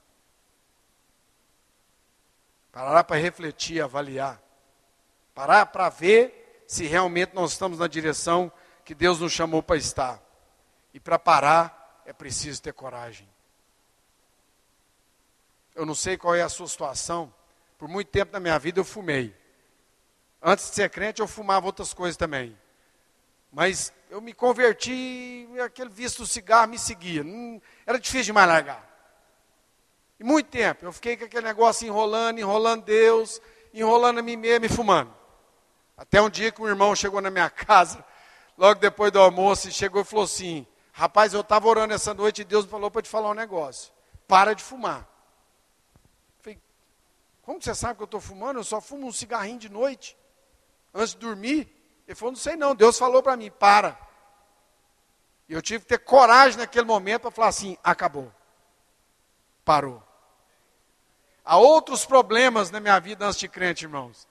Parar 2.73 3.03
para 3.03 3.17
refletir, 3.17 3.81
avaliar. 3.81 4.41
Parar 5.35 5.67
para 5.67 5.89
ver 5.89 6.65
se 6.67 6.85
realmente 6.85 7.35
nós 7.35 7.51
estamos 7.51 7.77
na 7.77 7.87
direção 7.87 8.51
que 8.83 8.95
Deus 8.95 9.19
nos 9.19 9.31
chamou 9.31 9.61
para 9.61 9.77
estar. 9.77 10.19
E 10.91 10.99
para 10.99 11.19
parar 11.19 12.01
é 12.03 12.11
preciso 12.11 12.61
ter 12.63 12.73
coragem. 12.73 13.29
Eu 15.75 15.85
não 15.85 15.93
sei 15.93 16.17
qual 16.17 16.33
é 16.33 16.41
a 16.41 16.49
sua 16.49 16.67
situação. 16.67 17.31
Por 17.77 17.87
muito 17.87 18.07
tempo 18.07 18.33
na 18.33 18.39
minha 18.39 18.57
vida 18.57 18.79
eu 18.79 18.83
fumei. 18.83 19.35
Antes 20.41 20.69
de 20.69 20.75
ser 20.75 20.89
crente, 20.89 21.21
eu 21.21 21.27
fumava 21.27 21.67
outras 21.67 21.93
coisas 21.93 22.17
também. 22.17 22.57
Mas 23.51 23.93
eu 24.09 24.19
me 24.19 24.33
converti, 24.33 25.47
aquele 25.63 25.91
vício 25.91 26.19
do 26.19 26.27
cigarro 26.27 26.69
me 26.69 26.79
seguia. 26.79 27.23
Era 27.85 27.99
difícil 27.99 28.25
demais 28.25 28.49
largar. 28.49 28.92
E 30.23 30.25
muito 30.25 30.49
tempo, 30.49 30.85
eu 30.85 30.93
fiquei 30.93 31.17
com 31.17 31.25
aquele 31.25 31.45
negócio 31.45 31.85
enrolando, 31.85 32.39
enrolando 32.39 32.85
Deus, 32.85 33.41
enrolando 33.73 34.19
a 34.19 34.21
mim 34.21 34.37
mesmo 34.37 34.65
e 34.65 34.69
fumando. 34.69 35.13
Até 35.97 36.21
um 36.21 36.29
dia 36.29 36.49
que 36.49 36.61
um 36.61 36.67
irmão 36.69 36.95
chegou 36.95 37.19
na 37.19 37.29
minha 37.29 37.49
casa, 37.51 38.05
logo 38.57 38.79
depois 38.79 39.11
do 39.11 39.19
almoço, 39.19 39.67
e 39.67 39.71
chegou 39.73 40.01
e 40.01 40.05
falou 40.05 40.23
assim: 40.23 40.65
Rapaz, 40.93 41.33
eu 41.33 41.41
estava 41.41 41.67
orando 41.67 41.93
essa 41.93 42.13
noite 42.13 42.39
e 42.39 42.45
Deus 42.45 42.65
falou 42.67 42.89
para 42.89 43.01
te 43.01 43.09
falar 43.09 43.31
um 43.31 43.33
negócio. 43.33 43.91
Para 44.25 44.53
de 44.53 44.63
fumar. 44.63 45.05
falei, 46.39 46.57
como 47.41 47.61
você 47.61 47.75
sabe 47.75 47.95
que 47.97 48.03
eu 48.03 48.05
estou 48.05 48.21
fumando? 48.21 48.61
Eu 48.61 48.63
só 48.63 48.79
fumo 48.79 49.05
um 49.05 49.11
cigarrinho 49.11 49.59
de 49.59 49.67
noite 49.67 50.17
antes 50.93 51.13
de 51.15 51.17
dormir. 51.19 51.69
Ele 52.07 52.15
falou: 52.15 52.31
Não 52.31 52.39
sei 52.39 52.55
não, 52.55 52.73
Deus 52.73 52.97
falou 52.97 53.21
para 53.21 53.35
mim, 53.35 53.51
para. 53.51 53.99
E 55.49 55.53
eu 55.53 55.61
tive 55.61 55.81
que 55.81 55.89
ter 55.89 55.99
coragem 55.99 56.59
naquele 56.59 56.85
momento 56.85 57.23
para 57.23 57.31
falar 57.31 57.47
assim: 57.49 57.77
acabou. 57.83 58.31
Parou. 59.65 60.01
Há 61.45 61.57
outros 61.57 62.05
problemas 62.05 62.71
na 62.71 62.79
minha 62.79 62.99
vida 62.99 63.25
antes 63.25 63.39
de 63.39 63.47
crente, 63.47 63.85
irmãos. 63.85 64.27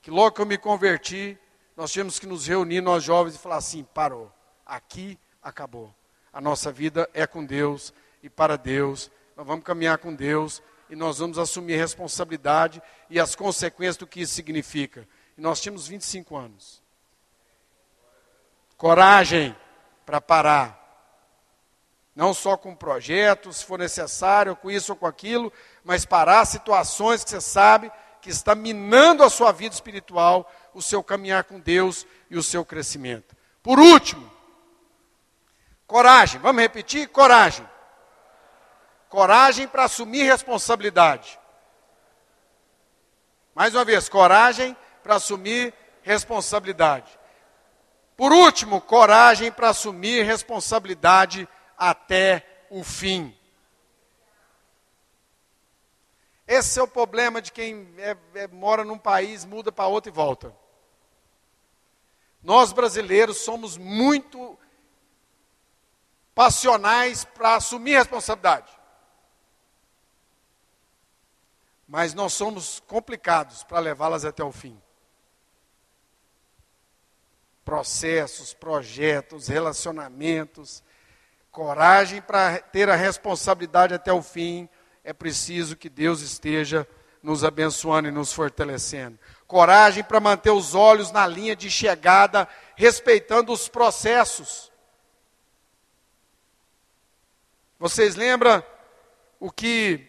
Que 0.00 0.10
logo 0.10 0.32
que 0.32 0.40
eu 0.40 0.46
me 0.46 0.56
converti, 0.56 1.38
nós 1.76 1.92
tínhamos 1.92 2.18
que 2.18 2.26
nos 2.26 2.46
reunir, 2.46 2.80
nós 2.80 3.04
jovens, 3.04 3.34
e 3.34 3.38
falar 3.38 3.56
assim: 3.56 3.84
parou, 3.92 4.32
aqui 4.64 5.18
acabou. 5.42 5.94
A 6.32 6.40
nossa 6.40 6.72
vida 6.72 7.08
é 7.12 7.26
com 7.26 7.44
Deus 7.44 7.92
e 8.22 8.30
para 8.30 8.56
Deus. 8.56 9.10
Nós 9.36 9.46
vamos 9.46 9.64
caminhar 9.64 9.98
com 9.98 10.14
Deus 10.14 10.62
e 10.88 10.96
nós 10.96 11.18
vamos 11.18 11.38
assumir 11.38 11.74
a 11.74 11.78
responsabilidade 11.78 12.82
e 13.10 13.20
as 13.20 13.34
consequências 13.34 13.96
do 13.96 14.06
que 14.06 14.20
isso 14.20 14.34
significa. 14.34 15.06
E 15.36 15.40
nós 15.40 15.60
tínhamos 15.60 15.86
25 15.86 16.36
anos. 16.36 16.82
Coragem 18.76 19.56
para 20.04 20.20
parar. 20.20 20.85
Não 22.16 22.32
só 22.32 22.56
com 22.56 22.74
projetos, 22.74 23.58
se 23.58 23.64
for 23.66 23.78
necessário, 23.78 24.56
com 24.56 24.70
isso 24.70 24.92
ou 24.92 24.96
com 24.96 25.06
aquilo, 25.06 25.52
mas 25.84 26.06
parar 26.06 26.46
situações 26.46 27.22
que 27.22 27.28
você 27.28 27.42
sabe 27.42 27.92
que 28.22 28.30
está 28.30 28.54
minando 28.54 29.22
a 29.22 29.28
sua 29.28 29.52
vida 29.52 29.74
espiritual, 29.74 30.50
o 30.72 30.80
seu 30.80 31.04
caminhar 31.04 31.44
com 31.44 31.60
Deus 31.60 32.06
e 32.30 32.38
o 32.38 32.42
seu 32.42 32.64
crescimento. 32.64 33.36
Por 33.62 33.78
último, 33.78 34.32
coragem. 35.86 36.40
Vamos 36.40 36.62
repetir? 36.62 37.06
Coragem. 37.08 37.68
Coragem 39.10 39.68
para 39.68 39.84
assumir 39.84 40.22
responsabilidade. 40.22 41.38
Mais 43.54 43.74
uma 43.74 43.84
vez, 43.84 44.08
coragem 44.08 44.74
para 45.02 45.16
assumir 45.16 45.74
responsabilidade. 46.02 47.10
Por 48.16 48.32
último, 48.32 48.80
coragem 48.80 49.52
para 49.52 49.68
assumir 49.68 50.24
responsabilidade 50.24 51.46
até 51.76 52.66
o 52.70 52.82
fim. 52.82 53.36
Esse 56.46 56.78
é 56.78 56.82
o 56.82 56.88
problema 56.88 57.42
de 57.42 57.50
quem 57.50 57.92
é, 57.98 58.16
é, 58.34 58.46
mora 58.46 58.84
num 58.84 58.98
país, 58.98 59.44
muda 59.44 59.72
para 59.72 59.86
outro 59.88 60.10
e 60.10 60.14
volta. 60.14 60.54
Nós 62.42 62.72
brasileiros 62.72 63.38
somos 63.38 63.76
muito 63.76 64.56
passionais 66.32 67.24
para 67.24 67.56
assumir 67.56 67.96
responsabilidade. 67.96 68.70
Mas 71.88 72.14
nós 72.14 72.32
somos 72.32 72.78
complicados 72.86 73.64
para 73.64 73.80
levá-las 73.80 74.24
até 74.24 74.44
o 74.44 74.52
fim. 74.52 74.80
Processos, 77.64 78.54
projetos, 78.54 79.48
relacionamentos, 79.48 80.84
coragem 81.56 82.20
para 82.20 82.58
ter 82.58 82.90
a 82.90 82.94
responsabilidade 82.94 83.94
até 83.94 84.12
o 84.12 84.20
fim, 84.20 84.68
é 85.02 85.14
preciso 85.14 85.74
que 85.74 85.88
Deus 85.88 86.20
esteja 86.20 86.86
nos 87.22 87.44
abençoando 87.44 88.08
e 88.08 88.12
nos 88.12 88.30
fortalecendo. 88.30 89.18
Coragem 89.46 90.04
para 90.04 90.20
manter 90.20 90.50
os 90.50 90.74
olhos 90.74 91.10
na 91.10 91.26
linha 91.26 91.56
de 91.56 91.70
chegada, 91.70 92.46
respeitando 92.76 93.54
os 93.54 93.68
processos. 93.68 94.70
Vocês 97.78 98.16
lembram 98.16 98.62
o 99.40 99.50
que 99.50 100.06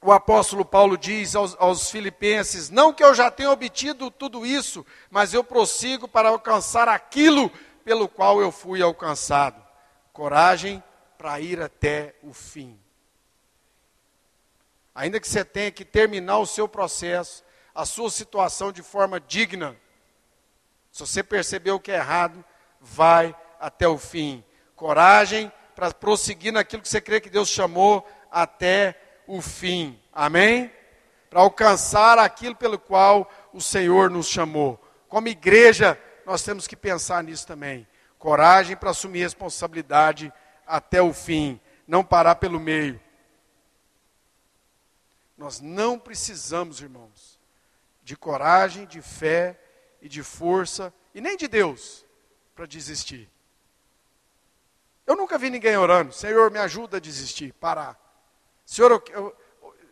o 0.00 0.10
apóstolo 0.10 0.64
Paulo 0.64 0.96
diz 0.96 1.36
aos, 1.36 1.54
aos, 1.58 1.90
filipenses: 1.90 2.70
Não 2.70 2.90
que 2.90 3.04
eu 3.04 3.14
já 3.14 3.30
tenha 3.30 3.50
obtido 3.50 4.10
tudo 4.10 4.46
isso, 4.46 4.86
mas 5.10 5.34
eu 5.34 5.44
prossigo 5.44 6.08
para 6.08 6.30
alcançar 6.30 6.88
aquilo 6.88 7.50
pelo 7.84 8.08
qual 8.08 8.40
eu 8.40 8.50
fui 8.50 8.80
alcançado 8.80 9.67
coragem 10.18 10.82
para 11.16 11.38
ir 11.38 11.62
até 11.62 12.16
o 12.24 12.32
fim. 12.32 12.76
Ainda 14.92 15.20
que 15.20 15.28
você 15.28 15.44
tenha 15.44 15.70
que 15.70 15.84
terminar 15.84 16.38
o 16.38 16.46
seu 16.46 16.66
processo, 16.66 17.44
a 17.72 17.86
sua 17.86 18.10
situação 18.10 18.72
de 18.72 18.82
forma 18.82 19.20
digna, 19.20 19.76
se 20.90 21.06
você 21.06 21.22
percebeu 21.22 21.78
que 21.78 21.92
é 21.92 21.98
errado, 21.98 22.44
vai 22.80 23.32
até 23.60 23.86
o 23.86 23.96
fim. 23.96 24.44
Coragem 24.74 25.52
para 25.76 25.94
prosseguir 25.94 26.52
naquilo 26.52 26.82
que 26.82 26.88
você 26.88 27.00
crê 27.00 27.20
que 27.20 27.30
Deus 27.30 27.48
chamou 27.48 28.04
até 28.28 29.00
o 29.24 29.40
fim. 29.40 30.02
Amém? 30.12 30.68
Para 31.30 31.42
alcançar 31.42 32.18
aquilo 32.18 32.56
pelo 32.56 32.76
qual 32.76 33.30
o 33.52 33.60
Senhor 33.60 34.10
nos 34.10 34.26
chamou. 34.26 34.84
Como 35.08 35.28
igreja, 35.28 35.96
nós 36.26 36.42
temos 36.42 36.66
que 36.66 36.74
pensar 36.74 37.22
nisso 37.22 37.46
também 37.46 37.86
coragem 38.18 38.76
para 38.76 38.90
assumir 38.90 39.20
responsabilidade 39.20 40.32
até 40.66 41.00
o 41.00 41.12
fim, 41.12 41.60
não 41.86 42.04
parar 42.04 42.36
pelo 42.36 42.60
meio. 42.60 43.00
Nós 45.36 45.60
não 45.60 45.98
precisamos, 45.98 46.80
irmãos, 46.80 47.38
de 48.02 48.16
coragem, 48.16 48.86
de 48.86 49.00
fé 49.00 49.58
e 50.02 50.08
de 50.08 50.22
força, 50.22 50.92
e 51.14 51.20
nem 51.20 51.36
de 51.36 51.46
Deus, 51.46 52.04
para 52.54 52.66
desistir. 52.66 53.30
Eu 55.06 55.16
nunca 55.16 55.38
vi 55.38 55.48
ninguém 55.48 55.76
orando, 55.76 56.12
Senhor, 56.12 56.50
me 56.50 56.58
ajuda 56.58 56.98
a 56.98 57.00
desistir, 57.00 57.52
parar. 57.54 57.98
Senhor, 58.66 58.90
eu, 58.90 59.02
eu, 59.10 59.36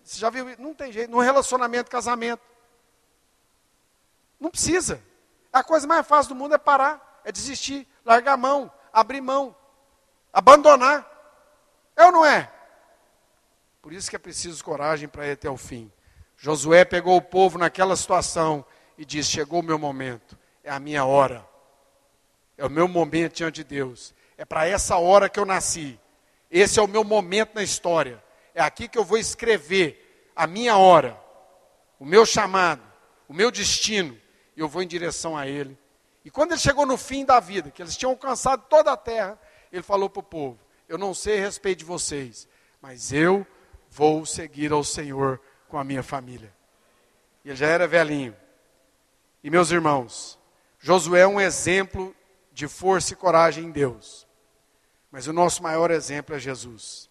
você 0.03 0.19
já 0.19 0.29
viu? 0.29 0.45
Não 0.59 0.75
tem 0.75 0.93
jeito, 0.93 1.11
no 1.11 1.21
relacionamento, 1.21 1.91
casamento. 1.91 2.43
Não 4.39 4.51
precisa. 4.51 5.03
A 5.53 5.65
coisa 5.65 5.87
mais 5.87 6.07
fácil 6.07 6.35
do 6.35 6.39
mundo 6.39 6.55
é 6.55 6.59
parar, 6.59 7.06
é 7.27 7.33
desistir 7.33 7.89
largar 8.05 8.35
a 8.35 8.37
mão, 8.37 8.73
abrir 8.93 9.21
mão, 9.21 9.55
abandonar. 10.33 11.05
É 11.97 12.05
ou 12.05 12.13
não 12.13 12.25
é? 12.25 12.49
Por 13.83 13.93
isso 13.93 14.09
que 14.09 14.15
é 14.15 14.19
preciso 14.19 14.65
coragem 14.65 15.09
para 15.09 15.27
ir 15.27 15.33
até 15.33 15.51
o 15.51 15.57
fim. 15.57 15.91
Josué 16.37 16.85
pegou 16.85 17.17
o 17.17 17.23
povo 17.23 17.59
naquela 17.59 17.97
situação 17.97 18.65
e 18.97 19.05
disse: 19.05 19.33
Chegou 19.33 19.59
o 19.59 19.65
meu 19.65 19.77
momento, 19.77 20.39
é 20.63 20.71
a 20.71 20.79
minha 20.79 21.05
hora, 21.05 21.45
é 22.57 22.65
o 22.65 22.71
meu 22.71 22.87
momento 22.87 23.35
diante 23.35 23.57
de 23.57 23.65
Deus, 23.65 24.15
é 24.39 24.45
para 24.45 24.69
essa 24.69 24.97
hora 24.97 25.29
que 25.29 25.41
eu 25.41 25.45
nasci, 25.45 25.99
esse 26.49 26.79
é 26.79 26.83
o 26.83 26.87
meu 26.87 27.03
momento 27.03 27.57
na 27.57 27.63
história, 27.65 28.23
é 28.55 28.63
aqui 28.63 28.87
que 28.87 28.99
eu 28.99 29.05
vou 29.05 29.19
escrever 29.19 30.31
a 30.37 30.47
minha 30.47 30.77
hora, 30.77 31.21
o 31.99 32.05
meu 32.05 32.25
chamado, 32.25 32.83
o 33.29 33.35
meu 33.35 33.51
destino, 33.51 34.17
e 34.57 34.61
eu 34.61 34.69
vou 34.69 34.81
em 34.81 34.87
direção 34.87 35.37
a 35.37 35.49
Ele 35.49 35.77
e 36.27 36.31
quando 36.31 36.51
ele 36.51 36.61
chegou 36.61 36.85
no 36.85 36.97
fim 36.97 37.25
da 37.25 37.39
vida, 37.39 37.71
que 37.71 37.81
eles 37.81 37.97
tinham 37.97 38.11
alcançado 38.11 38.65
toda 38.69 38.91
a 38.91 38.97
terra, 38.97 39.39
ele 39.71 39.85
falou 39.85 40.11
para 40.11 40.19
o 40.19 40.25
povo: 40.25 40.59
Eu 40.89 40.99
não 40.99 41.15
sei 41.15 41.39
a 41.39 41.41
respeito 41.41 41.79
de 41.79 41.85
vocês, 41.85 42.49
mas 42.83 43.13
eu 43.13 43.47
vou 43.89 44.27
seguir 44.27 44.73
ao 44.73 44.83
Senhor 44.83 45.41
com 45.69 45.79
a 45.79 45.85
minha 45.85 46.03
família. 46.03 46.53
E 47.45 47.51
ele 47.51 47.57
já 47.57 47.69
era 47.69 47.87
velhinho. 47.87 48.37
E 49.41 49.49
meus 49.49 49.71
irmãos, 49.71 50.37
Josué 50.81 51.21
é 51.21 51.29
um 51.29 51.41
exemplo 51.41 52.13
de 52.53 52.67
força 52.67 53.13
e 53.13 53.17
coragem 53.17 53.67
em 53.67 53.71
Deus. 53.71 54.27
Mas 55.13 55.29
o 55.29 55.33
nosso 55.33 55.63
maior 55.63 55.93
exemplo 55.93 56.35
é 56.35 56.41
Jesus. 56.41 57.09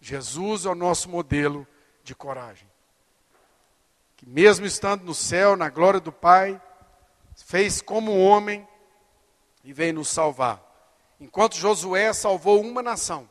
Jesus 0.00 0.64
é 0.64 0.70
o 0.70 0.74
nosso 0.74 1.10
modelo 1.10 1.68
de 2.02 2.14
coragem. 2.14 2.66
Que 4.16 4.26
mesmo 4.26 4.64
estando 4.64 5.04
no 5.04 5.14
céu, 5.14 5.58
na 5.58 5.68
glória 5.68 6.00
do 6.00 6.10
Pai, 6.10 6.58
fez 7.52 7.82
como 7.82 8.18
homem 8.18 8.66
e 9.62 9.74
veio 9.74 9.92
nos 9.92 10.08
salvar. 10.08 10.58
Enquanto 11.20 11.54
Josué 11.54 12.10
salvou 12.14 12.62
uma 12.62 12.82
nação 12.82 13.28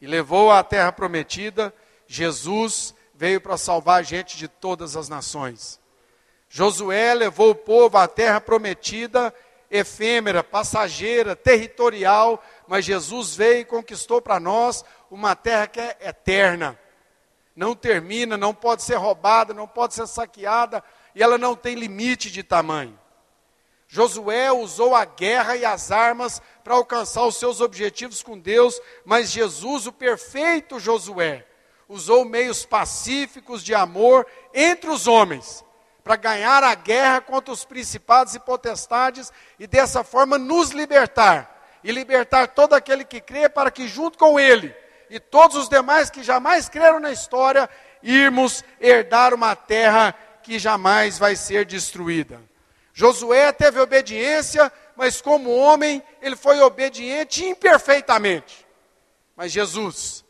e 0.00 0.08
levou 0.08 0.50
à 0.50 0.64
terra 0.64 0.90
prometida, 0.90 1.72
Jesus 2.04 2.92
veio 3.14 3.40
para 3.40 3.56
salvar 3.56 4.00
a 4.00 4.02
gente 4.02 4.36
de 4.36 4.48
todas 4.48 4.96
as 4.96 5.08
nações. 5.08 5.78
Josué 6.48 7.14
levou 7.14 7.50
o 7.50 7.54
povo 7.54 7.96
à 7.96 8.08
terra 8.08 8.40
prometida, 8.40 9.32
efêmera, 9.70 10.42
passageira, 10.42 11.36
territorial, 11.36 12.44
mas 12.66 12.84
Jesus 12.84 13.36
veio 13.36 13.60
e 13.60 13.64
conquistou 13.64 14.20
para 14.20 14.40
nós 14.40 14.84
uma 15.08 15.36
terra 15.36 15.68
que 15.68 15.78
é 15.78 15.96
eterna. 16.00 16.76
Não 17.54 17.76
termina, 17.76 18.36
não 18.36 18.52
pode 18.52 18.82
ser 18.82 18.96
roubada, 18.96 19.54
não 19.54 19.68
pode 19.68 19.94
ser 19.94 20.08
saqueada, 20.08 20.82
e 21.14 21.22
ela 21.22 21.38
não 21.38 21.54
tem 21.54 21.76
limite 21.76 22.28
de 22.28 22.42
tamanho. 22.42 23.00
Josué 23.94 24.50
usou 24.50 24.94
a 24.94 25.04
guerra 25.04 25.54
e 25.54 25.66
as 25.66 25.92
armas 25.92 26.40
para 26.64 26.72
alcançar 26.72 27.26
os 27.26 27.36
seus 27.36 27.60
objetivos 27.60 28.22
com 28.22 28.38
Deus, 28.38 28.80
mas 29.04 29.30
Jesus, 29.30 29.86
o 29.86 29.92
perfeito 29.92 30.80
Josué, 30.80 31.44
usou 31.86 32.24
meios 32.24 32.64
pacíficos 32.64 33.62
de 33.62 33.74
amor 33.74 34.26
entre 34.54 34.88
os 34.88 35.06
homens 35.06 35.62
para 36.02 36.16
ganhar 36.16 36.64
a 36.64 36.74
guerra 36.74 37.20
contra 37.20 37.52
os 37.52 37.66
principados 37.66 38.34
e 38.34 38.40
potestades 38.40 39.30
e 39.58 39.66
dessa 39.66 40.02
forma 40.02 40.38
nos 40.38 40.70
libertar 40.70 41.78
e 41.84 41.92
libertar 41.92 42.46
todo 42.48 42.72
aquele 42.72 43.04
que 43.04 43.20
crê 43.20 43.46
para 43.46 43.70
que 43.70 43.86
junto 43.86 44.16
com 44.16 44.40
ele 44.40 44.74
e 45.10 45.20
todos 45.20 45.54
os 45.54 45.68
demais 45.68 46.08
que 46.08 46.22
jamais 46.22 46.66
creram 46.66 46.98
na 46.98 47.12
história 47.12 47.68
irmos 48.02 48.64
herdar 48.80 49.34
uma 49.34 49.54
terra 49.54 50.14
que 50.42 50.58
jamais 50.58 51.18
vai 51.18 51.36
ser 51.36 51.66
destruída. 51.66 52.40
Josué 52.92 53.52
teve 53.52 53.80
obediência, 53.80 54.70
mas 54.96 55.20
como 55.20 55.50
homem, 55.50 56.02
ele 56.20 56.36
foi 56.36 56.60
obediente 56.60 57.44
imperfeitamente. 57.44 58.66
Mas 59.36 59.50
Jesus 59.52 60.22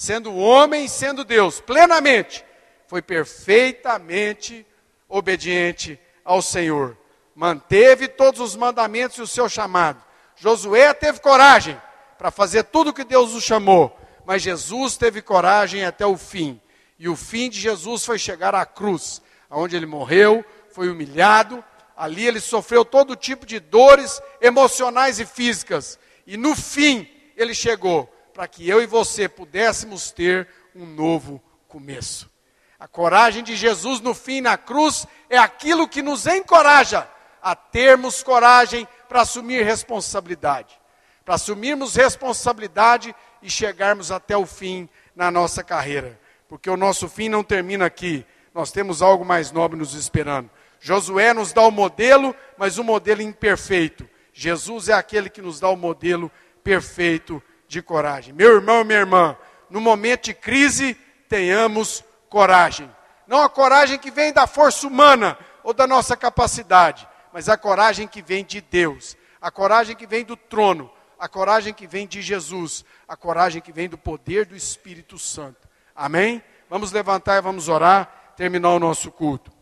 sendo 0.00 0.34
homem, 0.34 0.88
sendo 0.88 1.24
Deus, 1.24 1.60
plenamente, 1.60 2.42
foi 2.86 3.02
perfeitamente 3.02 4.66
obediente 5.06 6.00
ao 6.24 6.40
Senhor. 6.40 6.96
Manteve 7.34 8.08
todos 8.08 8.40
os 8.40 8.56
mandamentos 8.56 9.18
e 9.18 9.20
o 9.20 9.26
seu 9.26 9.46
chamado. 9.46 10.02
Josué 10.36 10.94
teve 10.94 11.20
coragem 11.20 11.78
para 12.16 12.30
fazer 12.30 12.64
tudo 12.64 12.88
o 12.88 12.92
que 12.94 13.04
Deus 13.04 13.34
o 13.34 13.42
chamou, 13.42 13.94
mas 14.24 14.40
Jesus 14.40 14.96
teve 14.96 15.20
coragem 15.20 15.84
até 15.84 16.06
o 16.06 16.16
fim. 16.16 16.58
E 16.98 17.06
o 17.06 17.14
fim 17.14 17.50
de 17.50 17.60
Jesus 17.60 18.02
foi 18.02 18.18
chegar 18.18 18.54
à 18.54 18.64
cruz, 18.64 19.20
onde 19.50 19.76
ele 19.76 19.84
morreu, 19.84 20.42
foi 20.72 20.88
humilhado, 20.88 21.62
ali 22.00 22.26
ele 22.26 22.40
sofreu 22.40 22.82
todo 22.82 23.14
tipo 23.14 23.44
de 23.44 23.60
dores 23.60 24.22
emocionais 24.40 25.20
e 25.20 25.26
físicas. 25.26 25.98
E 26.26 26.34
no 26.34 26.56
fim, 26.56 27.06
ele 27.36 27.54
chegou 27.54 28.06
para 28.32 28.48
que 28.48 28.66
eu 28.66 28.82
e 28.82 28.86
você 28.86 29.28
pudéssemos 29.28 30.10
ter 30.10 30.48
um 30.74 30.86
novo 30.86 31.42
começo. 31.68 32.30
A 32.78 32.88
coragem 32.88 33.44
de 33.44 33.54
Jesus 33.54 34.00
no 34.00 34.14
fim 34.14 34.40
na 34.40 34.56
cruz 34.56 35.06
é 35.28 35.36
aquilo 35.36 35.86
que 35.86 36.00
nos 36.00 36.26
encoraja 36.26 37.06
a 37.42 37.54
termos 37.54 38.22
coragem 38.22 38.88
para 39.06 39.20
assumir 39.20 39.62
responsabilidade. 39.62 40.80
Para 41.22 41.34
assumirmos 41.34 41.96
responsabilidade 41.96 43.14
e 43.42 43.50
chegarmos 43.50 44.10
até 44.10 44.34
o 44.34 44.46
fim 44.46 44.88
na 45.14 45.30
nossa 45.30 45.62
carreira. 45.62 46.18
Porque 46.48 46.70
o 46.70 46.78
nosso 46.78 47.10
fim 47.10 47.28
não 47.28 47.44
termina 47.44 47.84
aqui. 47.84 48.24
Nós 48.54 48.72
temos 48.72 49.02
algo 49.02 49.22
mais 49.22 49.52
nobre 49.52 49.78
nos 49.78 49.92
esperando. 49.92 50.50
Josué 50.80 51.34
nos 51.34 51.52
dá 51.52 51.62
o 51.62 51.70
modelo, 51.70 52.34
mas 52.56 52.78
o 52.78 52.84
modelo 52.84 53.20
imperfeito. 53.20 54.08
Jesus 54.32 54.88
é 54.88 54.94
aquele 54.94 55.28
que 55.28 55.42
nos 55.42 55.60
dá 55.60 55.68
o 55.68 55.76
modelo 55.76 56.32
perfeito 56.64 57.42
de 57.68 57.82
coragem. 57.82 58.32
Meu 58.32 58.56
irmão 58.56 58.82
minha 58.82 58.98
irmã, 58.98 59.36
no 59.68 59.80
momento 59.80 60.24
de 60.24 60.34
crise, 60.34 60.96
tenhamos 61.28 62.02
coragem. 62.28 62.90
Não 63.26 63.42
a 63.42 63.48
coragem 63.48 63.98
que 63.98 64.10
vem 64.10 64.32
da 64.32 64.46
força 64.46 64.86
humana 64.86 65.38
ou 65.62 65.74
da 65.74 65.86
nossa 65.86 66.16
capacidade, 66.16 67.06
mas 67.32 67.48
a 67.48 67.56
coragem 67.56 68.08
que 68.08 68.22
vem 68.22 68.44
de 68.44 68.60
Deus, 68.60 69.16
a 69.40 69.50
coragem 69.50 69.94
que 69.94 70.06
vem 70.06 70.24
do 70.24 70.36
trono, 70.36 70.90
a 71.18 71.28
coragem 71.28 71.74
que 71.74 71.86
vem 71.86 72.06
de 72.06 72.22
Jesus, 72.22 72.84
a 73.06 73.14
coragem 73.16 73.60
que 73.60 73.70
vem 73.70 73.88
do 73.88 73.98
poder 73.98 74.46
do 74.46 74.56
Espírito 74.56 75.18
Santo. 75.18 75.68
Amém? 75.94 76.42
Vamos 76.68 76.90
levantar 76.90 77.36
e 77.36 77.42
vamos 77.42 77.68
orar, 77.68 78.32
terminar 78.36 78.70
o 78.70 78.80
nosso 78.80 79.12
culto. 79.12 79.59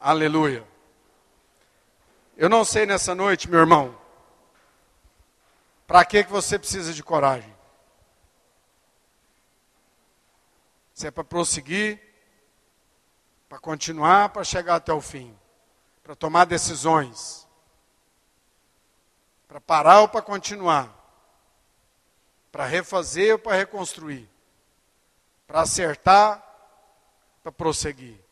Aleluia. 0.00 0.66
Eu 2.36 2.48
não 2.48 2.64
sei 2.64 2.86
nessa 2.86 3.16
noite, 3.16 3.50
meu 3.50 3.58
irmão, 3.58 3.98
para 5.88 6.04
que, 6.04 6.22
que 6.22 6.30
você 6.30 6.56
precisa 6.56 6.94
de 6.94 7.02
coragem? 7.02 7.52
Se 10.94 11.08
é 11.08 11.10
para 11.10 11.24
prosseguir, 11.24 12.00
para 13.48 13.58
continuar, 13.58 14.28
para 14.28 14.44
chegar 14.44 14.76
até 14.76 14.92
o 14.92 15.00
fim, 15.00 15.36
para 16.02 16.14
tomar 16.14 16.44
decisões, 16.44 17.48
para 19.48 19.60
parar 19.60 20.02
ou 20.02 20.08
para 20.08 20.22
continuar, 20.22 20.94
para 22.52 22.66
refazer 22.66 23.32
ou 23.32 23.38
para 23.38 23.56
reconstruir, 23.56 24.28
para 25.46 25.62
acertar, 25.62 26.44
para 27.42 27.50
prosseguir. 27.50 28.27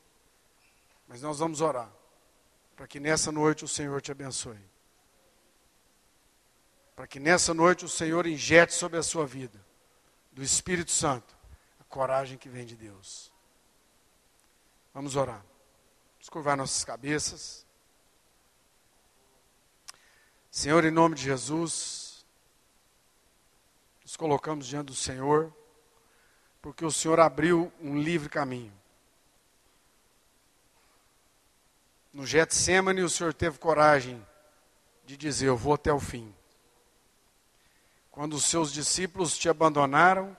Mas 1.16 1.22
nós 1.22 1.38
vamos 1.38 1.62
orar, 1.62 1.90
para 2.76 2.86
que 2.86 3.00
nessa 3.00 3.32
noite 3.32 3.64
o 3.64 3.68
Senhor 3.68 4.02
te 4.02 4.12
abençoe 4.12 4.58
para 6.96 7.06
que 7.06 7.20
nessa 7.20 7.52
noite 7.52 7.84
o 7.84 7.88
Senhor 7.90 8.26
injete 8.26 8.72
sobre 8.72 8.98
a 8.98 9.02
sua 9.02 9.26
vida, 9.26 9.62
do 10.32 10.42
Espírito 10.42 10.90
Santo, 10.90 11.36
a 11.78 11.84
coragem 11.84 12.38
que 12.38 12.48
vem 12.48 12.64
de 12.64 12.74
Deus. 12.74 13.30
Vamos 14.94 15.14
orar. 15.14 15.44
Vamos 16.14 16.28
curvar 16.30 16.56
nossas 16.56 16.82
cabeças. 16.84 17.66
Senhor, 20.50 20.86
em 20.86 20.90
nome 20.90 21.16
de 21.16 21.22
Jesus, 21.22 22.24
nos 24.02 24.16
colocamos 24.16 24.66
diante 24.66 24.86
do 24.86 24.94
Senhor, 24.94 25.54
porque 26.62 26.84
o 26.84 26.90
Senhor 26.90 27.20
abriu 27.20 27.70
um 27.78 27.98
livre 27.98 28.30
caminho. 28.30 28.72
No 32.16 32.24
Getsemane, 32.24 33.02
o 33.02 33.10
Senhor 33.10 33.34
teve 33.34 33.58
coragem 33.58 34.26
de 35.04 35.18
dizer: 35.18 35.48
Eu 35.48 35.56
vou 35.56 35.74
até 35.74 35.92
o 35.92 36.00
fim. 36.00 36.34
Quando 38.10 38.32
os 38.32 38.46
seus 38.46 38.72
discípulos 38.72 39.36
te 39.36 39.50
abandonaram, 39.50 40.34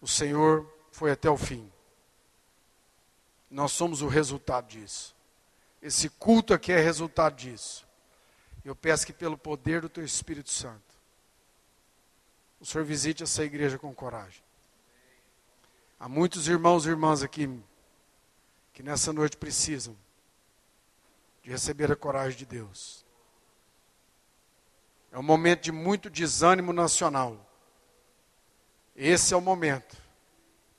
o 0.00 0.06
Senhor 0.06 0.72
foi 0.92 1.10
até 1.10 1.28
o 1.28 1.36
fim. 1.36 1.68
Nós 3.50 3.72
somos 3.72 4.02
o 4.02 4.06
resultado 4.06 4.68
disso. 4.68 5.16
Esse 5.82 6.08
culto 6.08 6.54
aqui 6.54 6.70
é 6.70 6.78
resultado 6.78 7.34
disso. 7.34 7.84
Eu 8.64 8.76
peço 8.76 9.04
que, 9.04 9.12
pelo 9.12 9.36
poder 9.36 9.80
do 9.80 9.88
Teu 9.88 10.04
Espírito 10.04 10.50
Santo, 10.50 10.94
o 12.60 12.64
Senhor 12.64 12.84
visite 12.84 13.24
essa 13.24 13.42
igreja 13.42 13.80
com 13.80 13.92
coragem. 13.92 14.44
Há 15.98 16.08
muitos 16.08 16.46
irmãos 16.46 16.86
e 16.86 16.90
irmãs 16.90 17.24
aqui 17.24 17.50
que 18.72 18.80
nessa 18.80 19.12
noite 19.12 19.36
precisam 19.36 19.96
de 21.48 21.52
receber 21.52 21.90
a 21.90 21.96
coragem 21.96 22.36
de 22.36 22.44
Deus. 22.44 23.06
É 25.10 25.18
um 25.18 25.22
momento 25.22 25.62
de 25.62 25.72
muito 25.72 26.10
desânimo 26.10 26.74
nacional. 26.74 27.42
Esse 28.94 29.32
é 29.32 29.36
o 29.36 29.40
momento. 29.40 29.96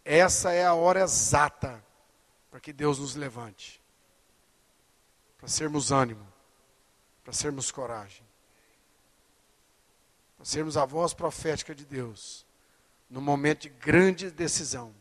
Essa 0.06 0.52
é 0.52 0.64
a 0.64 0.76
hora 0.76 1.02
exata 1.02 1.84
para 2.52 2.60
que 2.60 2.72
Deus 2.72 3.00
nos 3.00 3.16
levante. 3.16 3.82
Para 5.40 5.48
sermos 5.48 5.92
ânimo, 5.92 6.32
para 7.24 7.34
sermos 7.34 7.72
coragem. 7.72 8.24
Para 10.38 10.46
sermos 10.46 10.78
a 10.78 10.86
voz 10.86 11.16
profética 11.16 11.74
de 11.74 11.84
Deus 11.84 12.46
no 13.10 13.20
momento 13.20 13.62
de 13.62 13.70
grande 13.70 14.30
decisão. 14.30 14.94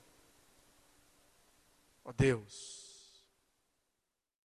Ó 2.06 2.08
oh 2.08 2.12
Deus, 2.14 2.77